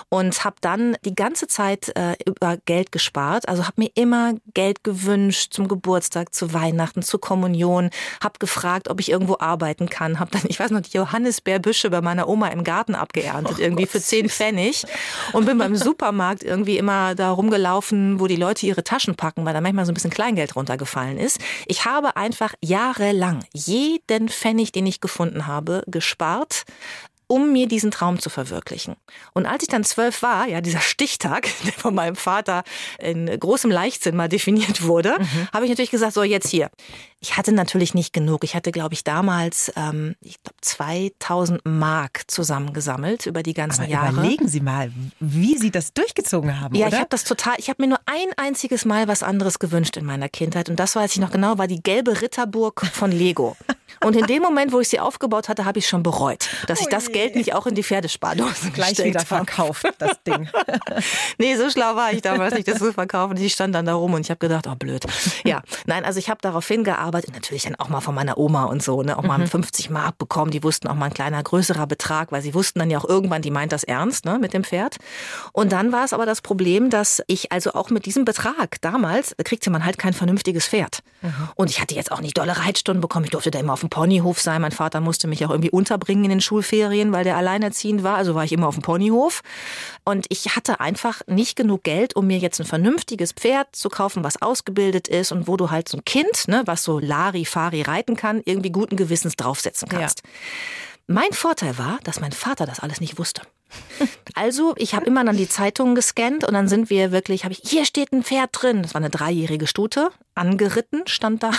[0.09, 4.85] Und habe dann die ganze Zeit äh, über Geld gespart, also habe mir immer Geld
[4.85, 7.91] gewünscht zum Geburtstag, zu Weihnachten, zur Kommunion,
[8.23, 12.01] habe gefragt, ob ich irgendwo arbeiten kann, habe dann, ich weiß noch, die Johannisbeerbüsche bei
[12.01, 14.85] meiner Oma im Garten abgeerntet, oh irgendwie für zehn Pfennig.
[15.33, 19.55] Und bin beim Supermarkt irgendwie immer da rumgelaufen, wo die Leute ihre Taschen packen, weil
[19.55, 21.41] da manchmal so ein bisschen Kleingeld runtergefallen ist.
[21.67, 26.65] Ich habe einfach jahrelang jeden Pfennig, den ich gefunden habe, gespart,
[27.27, 28.97] um mir diesen Traum zu verwirklichen.
[29.33, 32.65] Und als ich dann zwölf war, ja, dieser Stichtag, der von meinem Vater
[32.99, 35.49] in großem Leichtsinn mal definiert wurde, mhm.
[35.55, 36.71] habe ich natürlich gesagt, so jetzt hier.
[37.21, 38.45] Ich hatte natürlich nicht genug.
[38.45, 43.91] Ich hatte, glaube ich, damals, ähm, ich glaube, 2000 Mark zusammengesammelt über die ganzen Aber
[43.91, 44.13] Jahre.
[44.13, 46.77] Überlegen Sie mal, wie Sie das durchgezogen haben.
[46.77, 46.95] Ja, oder?
[46.95, 47.57] ich habe das total.
[47.59, 50.95] Ich habe mir nur ein einziges Mal was anderes gewünscht in meiner Kindheit und das
[50.95, 53.57] weiß ich noch genau, war die gelbe Ritterburg von Lego.
[54.05, 56.89] Und in dem Moment, wo ich sie aufgebaut hatte, habe ich schon bereut, dass ich
[56.89, 60.49] das Geld nicht auch in die Pferdespardose Gleich wieder verkauft, das Ding.
[61.39, 63.37] nee, so schlau war ich damals nicht, das zu verkaufen.
[63.39, 65.05] Ich stand dann da rum und ich habe gedacht, oh blöd.
[65.45, 68.83] Ja, nein, also ich habe darauf hingearbeitet, natürlich dann auch mal von meiner Oma und
[68.83, 69.47] so, ne, auch mal mhm.
[69.47, 70.51] 50 Mark bekommen.
[70.51, 73.43] Die wussten auch mal ein kleiner, größerer Betrag, weil sie wussten dann ja auch irgendwann,
[73.43, 74.97] die meint das ernst, ne, mit dem Pferd.
[75.53, 79.35] Und dann war es aber das Problem, dass ich also auch mit diesem Betrag damals
[79.45, 81.01] kriegte man halt kein vernünftiges Pferd.
[81.23, 81.33] Mhm.
[81.55, 83.25] Und ich hatte jetzt auch nicht dolle Reitstunden bekommen.
[83.25, 84.63] Ich durfte da immer auf dem Ponyhof sein.
[84.63, 88.17] Mein Vater musste mich auch irgendwie unterbringen in den Schulferien, weil der alleinerziehend war.
[88.17, 89.43] Also war ich immer auf dem Ponyhof.
[90.05, 94.25] Und ich hatte einfach nicht genug Geld, um mir jetzt ein vernünftiges Pferd zu kaufen,
[94.25, 98.17] was ausgebildet ist und wo du halt so ein Kind, ne, was so Lari-Fari reiten
[98.17, 100.23] kann, irgendwie guten Gewissens draufsetzen kannst.
[100.25, 100.31] Ja.
[101.11, 103.43] Mein Vorteil war, dass mein Vater das alles nicht wusste.
[104.35, 107.61] Also, ich habe immer dann die Zeitungen gescannt und dann sind wir wirklich, habe ich,
[107.65, 108.83] hier steht ein Pferd drin.
[108.83, 111.51] Das war eine dreijährige Stute, angeritten, stand da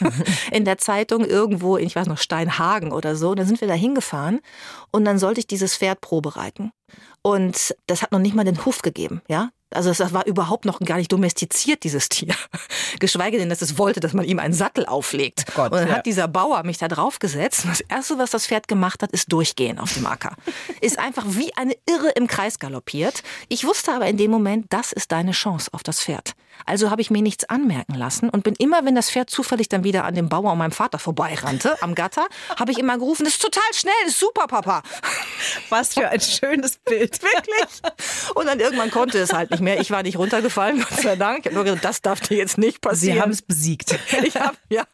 [0.52, 3.30] in der Zeitung irgendwo, in, ich weiß noch, Steinhagen oder so.
[3.30, 4.38] Und dann sind wir da hingefahren
[4.92, 6.70] und dann sollte ich dieses Pferd probereiten.
[7.22, 9.50] Und das hat noch nicht mal den Huf gegeben, ja.
[9.70, 12.34] Also das war überhaupt noch gar nicht domestiziert, dieses Tier.
[13.00, 15.44] Geschweige denn, dass es wollte, dass man ihm einen Sattel auflegt.
[15.50, 15.94] Oh Gott, und dann ja.
[15.96, 17.64] hat dieser Bauer mich da draufgesetzt.
[17.64, 20.36] Und das Erste, was das Pferd gemacht hat, ist durchgehen auf dem Acker.
[20.80, 23.22] ist einfach wie eine Irre im Kreis galoppiert.
[23.48, 26.34] Ich wusste aber in dem Moment, das ist deine Chance auf das Pferd.
[26.66, 29.84] Also habe ich mir nichts anmerken lassen und bin immer, wenn das Pferd zufällig dann
[29.84, 32.26] wieder an dem Bauer und meinem Vater vorbeirannte, am Gatter,
[32.58, 34.82] habe ich immer gerufen, das ist total schnell, das ist super, Papa.
[35.68, 37.20] Was für ein schönes Bild.
[37.22, 37.82] Wirklich.
[38.34, 39.80] Und dann irgendwann konnte es halt nicht mehr.
[39.80, 41.40] Ich war nicht runtergefallen, Gott sei Dank.
[41.40, 43.16] Ich habe nur gesagt, das darf dir jetzt nicht passieren.
[43.16, 43.98] Sie haben es besiegt.
[44.28, 44.84] Ich hab, ja.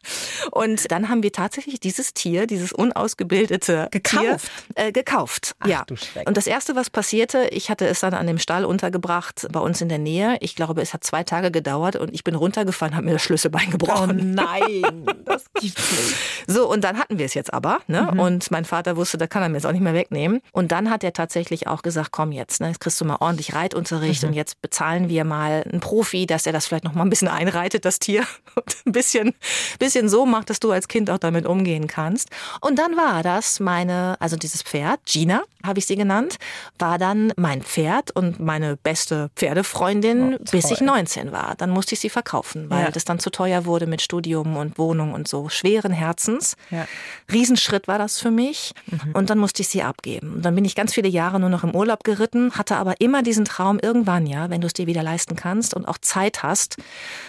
[0.51, 4.23] Und dann haben wir tatsächlich dieses Tier, dieses unausgebildete gekauft.
[4.23, 4.39] Tier,
[4.75, 5.55] äh, gekauft.
[5.59, 5.85] Ach, ja.
[6.25, 9.81] Und das erste, was passierte, ich hatte es dann an dem Stall untergebracht, bei uns
[9.81, 10.37] in der Nähe.
[10.41, 13.71] Ich glaube, es hat zwei Tage gedauert und ich bin runtergefallen, habe mir das Schlüsselbein
[13.71, 14.19] gebrochen.
[14.19, 16.15] Oh nein, das gibt's nicht.
[16.47, 17.79] So, und dann hatten wir es jetzt aber.
[17.87, 18.09] Ne?
[18.11, 18.19] Mhm.
[18.19, 20.41] Und mein Vater wusste, da kann er mir jetzt auch nicht mehr wegnehmen.
[20.51, 23.53] Und dann hat er tatsächlich auch gesagt, komm jetzt, ne, jetzt kriegst du mal ordentlich
[23.53, 24.29] Reitunterricht mhm.
[24.29, 27.29] und jetzt bezahlen wir mal einen Profi, dass er das vielleicht noch mal ein bisschen
[27.29, 28.23] einreitet, das Tier.
[28.55, 29.33] Und ein bisschen,
[29.79, 32.29] bisschen so macht, dass du als Kind auch damit umgehen kannst.
[32.61, 36.37] Und dann war das meine, also dieses Pferd, Gina, habe ich sie genannt,
[36.79, 41.55] war dann mein Pferd und meine beste Pferdefreundin, oh, bis ich 19 war.
[41.57, 42.91] Dann musste ich sie verkaufen, weil ja.
[42.91, 45.49] das dann zu teuer wurde mit Studium und Wohnung und so.
[45.49, 46.55] Schweren Herzens.
[46.71, 46.87] Ja.
[47.31, 48.73] Riesenschritt war das für mich.
[48.87, 49.13] Mhm.
[49.13, 50.35] Und dann musste ich sie abgeben.
[50.35, 53.23] Und dann bin ich ganz viele Jahre nur noch im Urlaub geritten, hatte aber immer
[53.23, 56.77] diesen Traum, irgendwann ja, wenn du es dir wieder leisten kannst und auch Zeit hast,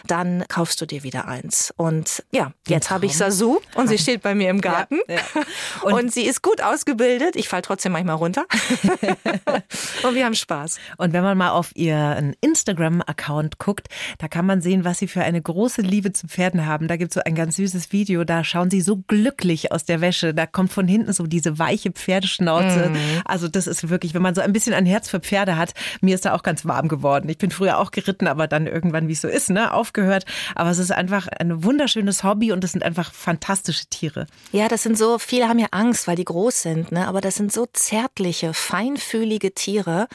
[0.06, 1.72] dann kaufst du dir wieder eins.
[1.76, 4.98] Und ja, jetzt habe ich Sasu und sie steht bei mir im Garten.
[5.08, 5.18] Ja,
[5.82, 7.36] und, und, sie ist gut ausgebildet.
[7.36, 8.25] Ich falle trotzdem manchmal runter.
[10.02, 10.78] und wir haben Spaß.
[10.96, 15.22] Und wenn man mal auf ihren Instagram-Account guckt, da kann man sehen, was sie für
[15.22, 16.88] eine große Liebe zu Pferden haben.
[16.88, 19.84] Da gibt es so ein ganz süßes Video, da schauen sie so so glücklich aus
[19.84, 20.32] der Wäsche.
[20.32, 22.90] Da kommt von hinten so diese weiche Pferdeschnauze.
[22.90, 23.22] Mhm.
[23.24, 26.14] Also das ist wirklich, wenn man so ein bisschen ein Herz für Pferde hat, mir
[26.14, 27.28] ist da auch ganz warm geworden.
[27.28, 30.24] Ich bin früher auch geritten, aber dann irgendwann, wie es so ist, ne, aufgehört.
[30.54, 34.26] Aber es ist einfach ein wunderschönes Hobby und es sind einfach fantastische Tiere.
[34.52, 37.06] Ja, das sind so, viele haben ja Angst, weil die groß sind, ne?
[37.08, 38.06] aber das sind so zärtliche,
[38.52, 40.08] feinfühlige Tiere.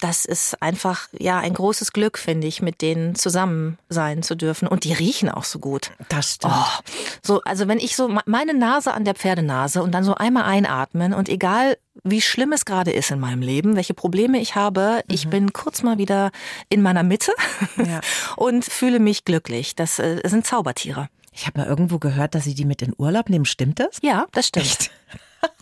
[0.00, 4.68] Das ist einfach, ja, ein großes Glück, finde ich, mit denen zusammen sein zu dürfen.
[4.68, 5.92] Und die riechen auch so gut.
[6.08, 6.54] Das stimmt.
[6.56, 6.92] Oh,
[7.22, 11.14] so, also wenn ich so meine Nase an der Pferdenase und dann so einmal einatmen
[11.14, 15.14] und egal wie schlimm es gerade ist in meinem Leben, welche Probleme ich habe, mhm.
[15.14, 16.30] ich bin kurz mal wieder
[16.68, 17.32] in meiner Mitte
[17.76, 18.00] ja.
[18.36, 19.74] und fühle mich glücklich.
[19.74, 21.08] Das, das äh, sind Zaubertiere.
[21.32, 23.44] Ich habe mal irgendwo gehört, dass Sie die mit in Urlaub nehmen.
[23.44, 23.98] Stimmt das?
[24.00, 24.66] Ja, das stimmt.
[24.66, 24.90] Echt?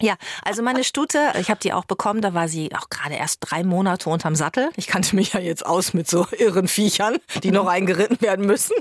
[0.01, 3.39] Ja, also meine Stute, ich habe die auch bekommen, da war sie auch gerade erst
[3.41, 4.71] drei Monate unterm Sattel.
[4.77, 8.75] Ich kannte mich ja jetzt aus mit so irren Viechern, die noch eingeritten werden müssen.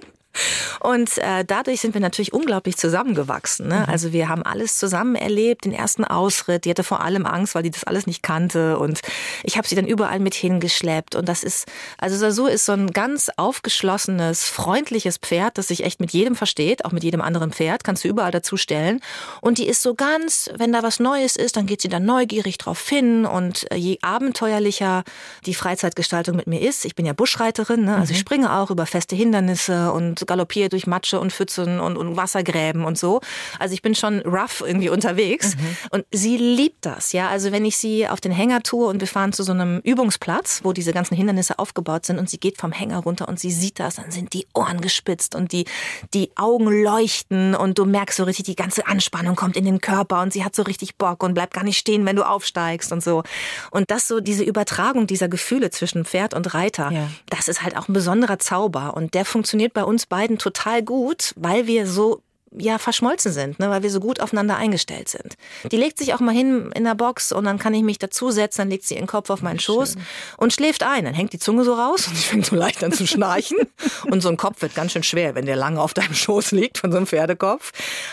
[0.80, 3.68] Und äh, dadurch sind wir natürlich unglaublich zusammengewachsen.
[3.68, 3.80] Ne?
[3.80, 3.86] Mhm.
[3.86, 6.66] Also wir haben alles zusammen erlebt, den ersten Ausritt.
[6.66, 8.78] Die hatte vor allem Angst, weil die das alles nicht kannte.
[8.78, 9.02] Und
[9.44, 11.16] ich habe sie dann überall mit hingeschleppt.
[11.16, 11.68] Und das ist,
[11.98, 16.86] also so ist so ein ganz aufgeschlossenes, freundliches Pferd, das sich echt mit jedem versteht,
[16.86, 19.00] auch mit jedem anderen Pferd, kannst du überall dazu stellen.
[19.42, 22.58] Und die ist so ganz, wenn da was Neues ist, dann geht sie da neugierig
[22.58, 23.26] drauf hin.
[23.26, 25.04] Und äh, je abenteuerlicher
[25.46, 27.98] die Freizeitgestaltung mit mir ist, ich bin ja Buschreiterin, ne?
[27.98, 28.22] also ich mhm.
[28.22, 32.98] springe auch über feste Hindernisse und galoppiere durch Matsche und Pfützen und, und Wassergräben und
[32.98, 33.22] so.
[33.60, 35.56] Also ich bin schon rough irgendwie unterwegs.
[35.56, 35.78] Mhm.
[35.92, 37.30] Und sie liebt das, ja.
[37.30, 40.62] Also wenn ich sie auf den Hänger tue und wir fahren zu so einem Übungsplatz,
[40.64, 43.80] wo diese ganzen Hindernisse aufgebaut sind und sie geht vom Hänger runter und sie sieht
[43.80, 45.66] das, dann sind die Ohren gespitzt und die,
[46.14, 50.22] die Augen leuchten und du merkst so richtig, die ganze Anspannung kommt in den Körper
[50.22, 53.04] und sie hat so richtig Bock und bleibt gar nicht stehen, wenn du aufsteigst und
[53.04, 53.24] so.
[53.72, 57.10] Und das so, diese Übertragung dieser Gefühle zwischen Pferd und Reiter, ja.
[57.30, 61.34] das ist halt auch ein besonderer Zauber und der funktioniert bei uns beiden total gut,
[61.38, 62.22] weil wir so
[62.58, 65.36] ja verschmolzen sind, ne, weil wir so gut aufeinander eingestellt sind.
[65.72, 68.62] Die legt sich auch mal hin in der Box und dann kann ich mich dazusetzen,
[68.62, 70.02] dann legt sie ihren Kopf auf meinen Schoß schön.
[70.38, 71.06] und schläft ein.
[71.06, 73.58] Dann hängt die Zunge so raus und sie fängt so leicht an zu schnarchen.
[74.10, 76.78] und so ein Kopf wird ganz schön schwer, wenn der lange auf deinem Schoß liegt
[76.78, 77.72] von so einem Pferdekopf.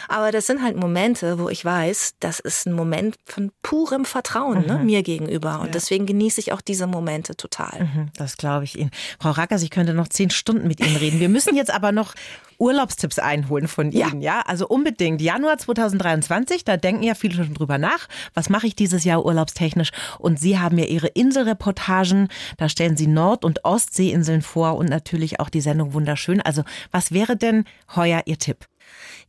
[0.09, 4.67] Aber das sind halt Momente, wo ich weiß, das ist ein Moment von purem Vertrauen
[4.67, 4.79] ne, mhm.
[4.79, 5.61] ne, mir gegenüber.
[5.61, 5.73] Und ja.
[5.73, 7.85] deswegen genieße ich auch diese Momente total.
[7.85, 8.91] Mhm, das glaube ich Ihnen.
[9.21, 11.21] Frau Rackers, ich könnte noch zehn Stunden mit Ihnen reden.
[11.21, 12.15] Wir müssen jetzt aber noch
[12.59, 14.21] Urlaubstipps einholen von Ihnen.
[14.21, 14.43] Ja, ja?
[14.47, 15.21] also unbedingt.
[15.21, 18.09] Januar 2023, da denken ja viele schon drüber nach.
[18.35, 19.91] Was mache ich dieses Jahr urlaubstechnisch?
[20.19, 22.29] Und Sie haben ja Ihre Inselreportagen.
[22.57, 26.41] Da stellen Sie Nord- und Ostseeinseln vor und natürlich auch die Sendung Wunderschön.
[26.41, 27.65] Also was wäre denn
[27.95, 28.67] heuer Ihr Tipp?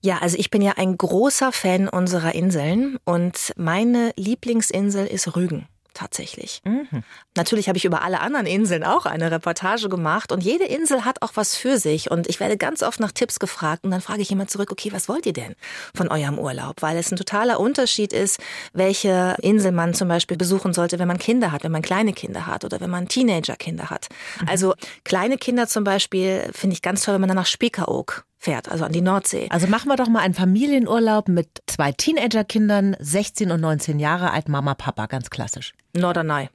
[0.01, 5.67] Ja, also ich bin ja ein großer Fan unserer Inseln und meine Lieblingsinsel ist Rügen
[6.01, 6.61] tatsächlich.
[6.65, 7.03] Mhm.
[7.35, 11.21] Natürlich habe ich über alle anderen Inseln auch eine Reportage gemacht und jede Insel hat
[11.21, 14.21] auch was für sich und ich werde ganz oft nach Tipps gefragt und dann frage
[14.21, 15.55] ich immer zurück, okay, was wollt ihr denn
[15.95, 16.81] von eurem Urlaub?
[16.81, 18.39] Weil es ein totaler Unterschied ist,
[18.73, 22.47] welche Insel man zum Beispiel besuchen sollte, wenn man Kinder hat, wenn man kleine Kinder
[22.47, 24.07] hat oder wenn man Teenagerkinder hat.
[24.41, 24.47] Mhm.
[24.47, 24.73] Also
[25.03, 28.85] kleine Kinder zum Beispiel finde ich ganz toll, wenn man dann nach Spiekeroog fährt, also
[28.85, 29.47] an die Nordsee.
[29.51, 34.49] Also machen wir doch mal einen Familienurlaub mit zwei Teenagerkindern, 16 und 19 Jahre alt,
[34.49, 35.73] Mama, Papa, ganz klassisch.
[35.93, 36.49] Norderney.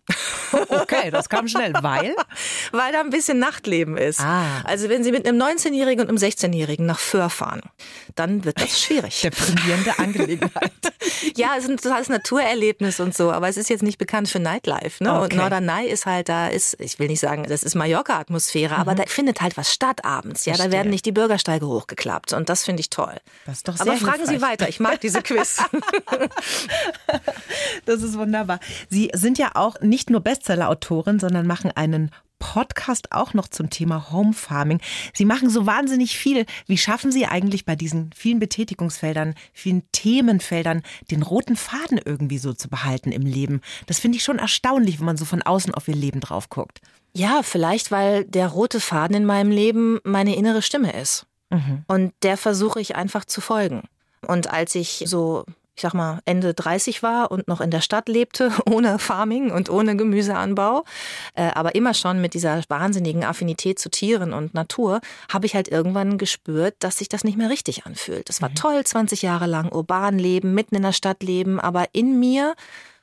[0.68, 2.14] Okay, das kam schnell, weil?
[2.72, 4.20] Weil da ein bisschen Nachtleben ist.
[4.20, 4.62] Ah.
[4.64, 7.62] Also wenn Sie mit einem 19-Jährigen und einem 16-Jährigen nach Föhr fahren,
[8.14, 9.20] dann wird das schwierig.
[9.22, 10.72] Deprimierende Angelegenheit.
[11.36, 14.38] ja, es ist ein totales Naturerlebnis und so, aber es ist jetzt nicht bekannt für
[14.38, 15.02] Nightlife.
[15.02, 15.12] Ne?
[15.12, 15.22] Okay.
[15.24, 18.80] Und Norderney ist halt, da ist, ich will nicht sagen, das ist Mallorca-Atmosphäre, mhm.
[18.80, 20.46] aber da findet halt was statt abends.
[20.46, 23.14] Ja, da werden nicht die Bürgersteige hochgeklappt und das finde ich toll.
[23.44, 24.36] Das ist doch sehr aber fragen hilfreich.
[24.36, 25.58] Sie weiter, ich mag diese Quiz.
[27.84, 28.60] das ist wunderbar.
[28.88, 34.10] Sie sind ja auch nicht nur Bestseller-Autorin, sondern machen einen Podcast auch noch zum Thema
[34.10, 34.80] Home Farming.
[35.14, 36.44] Sie machen so wahnsinnig viel.
[36.66, 42.52] Wie schaffen Sie eigentlich bei diesen vielen Betätigungsfeldern, vielen Themenfeldern, den roten Faden irgendwie so
[42.52, 43.60] zu behalten im Leben?
[43.86, 46.80] Das finde ich schon erstaunlich, wenn man so von außen auf Ihr Leben drauf guckt.
[47.14, 51.26] Ja, vielleicht, weil der rote Faden in meinem Leben meine innere Stimme ist.
[51.50, 51.84] Mhm.
[51.86, 53.82] Und der versuche ich einfach zu folgen.
[54.26, 55.44] Und als ich so
[55.76, 59.68] ich sag mal, Ende 30 war und noch in der Stadt lebte, ohne Farming und
[59.68, 60.84] ohne Gemüseanbau,
[61.34, 65.68] äh, aber immer schon mit dieser wahnsinnigen Affinität zu Tieren und Natur, habe ich halt
[65.68, 68.30] irgendwann gespürt, dass sich das nicht mehr richtig anfühlt.
[68.30, 68.54] Es war mhm.
[68.54, 72.54] toll, 20 Jahre lang urban leben, mitten in der Stadt leben, aber in mir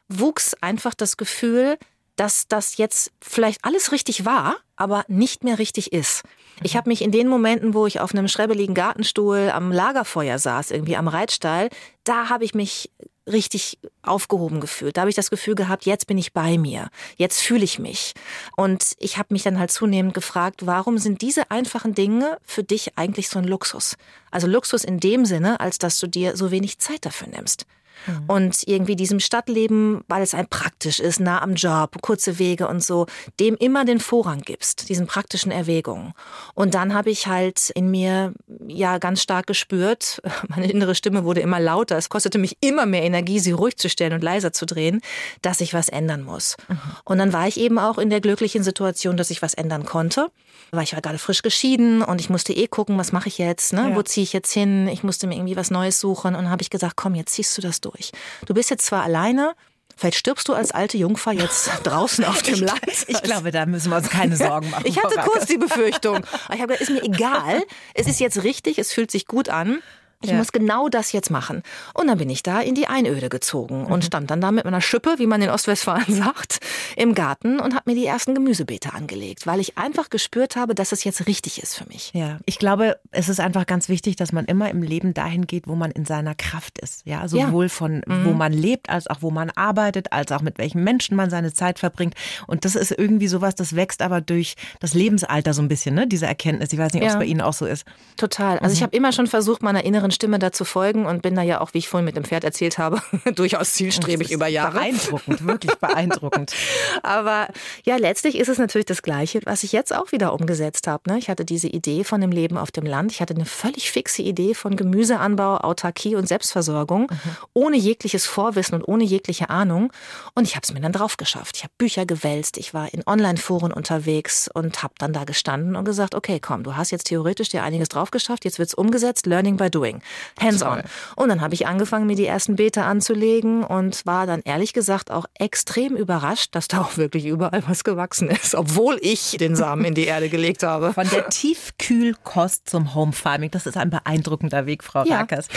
[0.10, 1.78] wuchs einfach das Gefühl,
[2.16, 6.24] dass das jetzt vielleicht alles richtig war, aber nicht mehr richtig ist.
[6.62, 10.72] Ich habe mich in den Momenten, wo ich auf einem schrebbeligen Gartenstuhl am Lagerfeuer saß,
[10.72, 11.70] irgendwie am Reitstall,
[12.04, 12.92] da habe ich mich
[13.26, 14.98] richtig aufgehoben gefühlt.
[14.98, 18.14] Da habe ich das Gefühl gehabt, jetzt bin ich bei mir, jetzt fühle ich mich.
[18.58, 22.98] Und ich habe mich dann halt zunehmend gefragt, warum sind diese einfachen Dinge für dich
[22.98, 23.96] eigentlich so ein Luxus?
[24.30, 27.66] Also Luxus in dem Sinne, als dass du dir so wenig Zeit dafür nimmst.
[28.08, 28.24] Mhm.
[28.28, 32.84] Und irgendwie diesem Stadtleben, weil es ein praktisch ist, nah am Job, kurze Wege und
[32.84, 33.06] so,
[33.40, 36.14] dem immer den Vorrang gibst, diesen praktischen Erwägungen.
[36.54, 38.34] Und dann habe ich halt in mir
[38.68, 43.04] ja ganz stark gespürt, meine innere Stimme wurde immer lauter, es kostete mich immer mehr
[43.04, 45.02] Energie, sie ruhig zu stellen und leiser zu drehen,
[45.42, 46.58] dass ich was ändern muss.
[46.68, 46.80] Mhm.
[47.06, 50.30] Und dann war ich eben auch in der glücklichen Situation, dass ich was ändern konnte,
[50.72, 53.74] weil ich war gerade frisch geschieden und ich musste eh gucken, was mache ich jetzt,
[53.74, 53.90] ne?
[53.90, 53.96] Ja.
[53.96, 56.70] wo ziehe ich jetzt hin, ich musste mir irgendwie was Neues suchen und habe ich
[56.70, 58.12] gesagt, komm, jetzt ziehst du das durch.
[58.46, 59.54] Du bist jetzt zwar alleine,
[59.96, 62.82] Vielleicht stirbst du als alte Jungfer jetzt draußen auf dem Land.
[63.08, 64.86] Ich glaube, da müssen wir uns keine Sorgen machen.
[64.86, 66.26] Ich hatte kurz die Befürchtung.
[66.52, 67.64] Ich habe gesagt, ist mir egal.
[67.94, 69.82] Es ist jetzt richtig, es fühlt sich gut an.
[70.24, 70.38] Ich ja.
[70.38, 71.64] muss genau das jetzt machen.
[71.94, 73.92] Und dann bin ich da in die Einöde gezogen mhm.
[73.92, 76.60] und stand dann da mit meiner Schippe, wie man in Ostwestfalen sagt,
[76.96, 80.92] im Garten und habe mir die ersten Gemüsebeete angelegt, weil ich einfach gespürt habe, dass
[80.94, 82.12] es jetzt richtig ist für mich.
[82.14, 85.68] Ja, ich glaube, es ist einfach ganz wichtig, dass man immer im Leben dahin geht,
[85.68, 87.06] wo man in seiner Kraft ist.
[87.06, 87.70] Ja, sowohl ja.
[87.70, 88.26] von mhm.
[88.26, 91.54] wo man lebt, als auch wo man arbeitet, als auch mit welchen Menschen man seine
[91.54, 92.16] Zeit verbringt.
[92.48, 96.08] Und das ist irgendwie sowas, das wächst aber durch das Lebensalter so ein bisschen, ne?
[96.08, 96.72] Diese Erkenntnis.
[96.72, 97.86] Ich weiß nicht, ob es bei Ihnen auch so ist.
[98.16, 98.60] Total.
[98.60, 98.74] Also mhm.
[98.74, 101.74] ich habe immer schon versucht, meiner inneren Stimme dazu folgen und bin da ja auch,
[101.74, 103.02] wie ich vorhin mit dem Pferd erzählt habe,
[103.36, 104.80] durchaus zielstrebig über Jahre.
[104.80, 106.54] Beeindruckend, wirklich beeindruckend.
[107.04, 107.48] Aber
[107.84, 111.10] ja, letztlich ist es natürlich das Gleiche, was ich jetzt auch wieder umgesetzt habe.
[111.10, 111.18] Ne?
[111.18, 113.12] Ich hatte diese Idee von dem Leben auf dem Land.
[113.12, 117.38] Ich hatte eine völlig fixe Idee von Gemüseanbau, Autarkie und Selbstversorgung, mhm.
[117.54, 119.92] ohne jegliches Vorwissen und ohne jegliche Ahnung.
[120.36, 121.58] Und ich habe es mir dann drauf geschafft.
[121.58, 125.86] Ich habe Bücher gewälzt, ich war in Online-Foren unterwegs und habe dann da gestanden und
[125.86, 129.26] gesagt, okay, komm, du hast jetzt theoretisch dir einiges drauf geschafft, jetzt wird es umgesetzt,
[129.26, 130.03] Learning by Doing
[130.40, 130.84] hands-on.
[131.16, 135.12] Und dann habe ich angefangen, mir die ersten Beete anzulegen und war dann ehrlich gesagt
[135.12, 139.86] auch extrem überrascht, dass da auch wirklich überall was gewachsen ist, obwohl ich den Samen
[139.86, 140.94] in die Erde gelegt habe.
[140.94, 145.20] Von der Tiefkühlkost zum Home Farming, das ist ein beeindruckender Weg, Frau ja.
[145.20, 145.48] Rakers.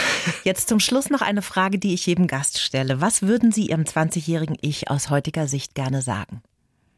[0.45, 3.01] Jetzt zum Schluss noch eine Frage, die ich jedem Gast stelle.
[3.01, 6.43] Was würden Sie Ihrem 20-jährigen Ich aus heutiger Sicht gerne sagen?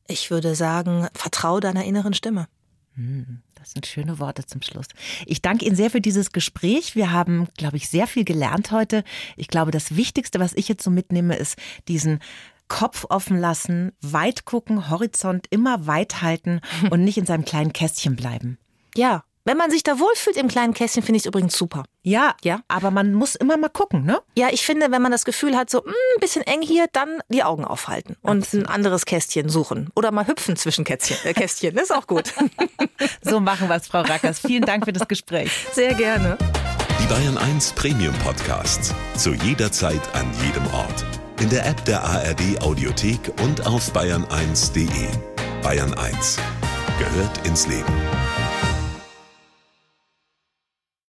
[0.06, 2.48] Ich würde sagen, vertraue deiner inneren Stimme.
[2.94, 3.42] Hm.
[3.68, 4.86] Das sind schöne Worte zum Schluss.
[5.26, 6.96] Ich danke Ihnen sehr für dieses Gespräch.
[6.96, 9.04] Wir haben, glaube ich, sehr viel gelernt heute.
[9.36, 12.20] Ich glaube, das Wichtigste, was ich jetzt so mitnehme, ist diesen
[12.68, 18.16] Kopf offen lassen, weit gucken, Horizont immer weit halten und nicht in seinem kleinen Kästchen
[18.16, 18.56] bleiben.
[18.96, 21.84] Ja, wenn man sich da wohlfühlt im kleinen Kästchen, finde ich es übrigens super.
[22.08, 24.22] Ja, ja, aber man muss immer mal gucken, ne?
[24.34, 27.20] Ja, ich finde, wenn man das Gefühl hat, so ein mm, bisschen eng hier, dann
[27.28, 28.66] die Augen aufhalten und Absolut.
[28.66, 29.90] ein anderes Kästchen suchen.
[29.94, 31.18] Oder mal hüpfen zwischen Kästchen.
[31.24, 31.74] Äh, Kästchen.
[31.74, 32.32] Das ist auch gut.
[33.20, 34.38] so machen wir es, Frau Rackers.
[34.38, 35.52] Vielen Dank für das Gespräch.
[35.72, 36.38] Sehr gerne.
[36.98, 38.94] Die Bayern 1 Premium Podcasts.
[39.14, 41.04] Zu jeder Zeit, an jedem Ort.
[41.40, 45.08] In der App der ARD Audiothek und auf bayern1.de.
[45.62, 46.38] Bayern 1
[46.98, 47.92] gehört ins Leben.